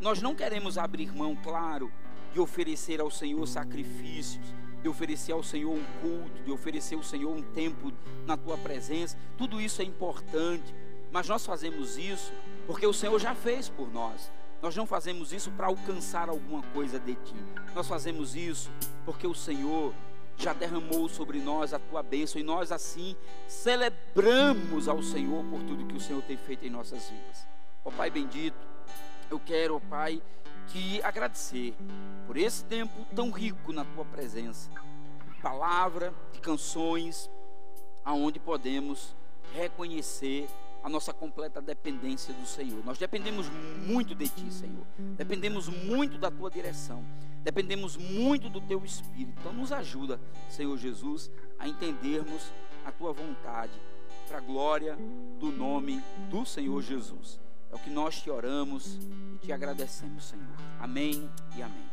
[0.00, 1.92] nós não queremos abrir mão, claro,
[2.32, 7.30] de oferecer ao Senhor sacrifícios, de oferecer ao Senhor um culto, de oferecer ao Senhor
[7.30, 7.92] um tempo
[8.24, 9.16] na tua presença.
[9.36, 10.74] Tudo isso é importante,
[11.12, 12.32] mas nós fazemos isso
[12.66, 14.30] porque o Senhor já fez por nós.
[14.62, 17.34] Nós não fazemos isso para alcançar alguma coisa de ti.
[17.74, 18.70] Nós fazemos isso
[19.04, 19.94] porque o Senhor
[20.36, 23.14] já derramou sobre nós a tua bênção e nós assim
[23.46, 27.46] celebramos ao Senhor por tudo que o Senhor tem feito em nossas vidas.
[27.84, 28.58] Ó Pai bendito,
[29.30, 30.22] eu quero, ó Pai,
[30.68, 31.74] te agradecer
[32.26, 34.70] por esse tempo tão rico na tua presença.
[35.42, 37.30] Palavra, de canções,
[38.04, 39.14] aonde podemos
[39.54, 40.48] reconhecer
[40.82, 42.84] a nossa completa dependência do Senhor.
[42.84, 43.46] Nós dependemos
[43.86, 44.86] muito de Ti, Senhor.
[45.16, 47.04] Dependemos muito da Tua direção.
[47.42, 49.38] Dependemos muito do Teu Espírito.
[49.40, 52.52] Então, nos ajuda, Senhor Jesus, a entendermos
[52.84, 53.72] a Tua vontade,
[54.28, 54.96] para a glória
[55.38, 57.40] do nome do Senhor Jesus.
[57.72, 58.98] É o que nós te oramos
[59.34, 60.46] e te agradecemos, Senhor.
[60.80, 61.90] Amém e amém.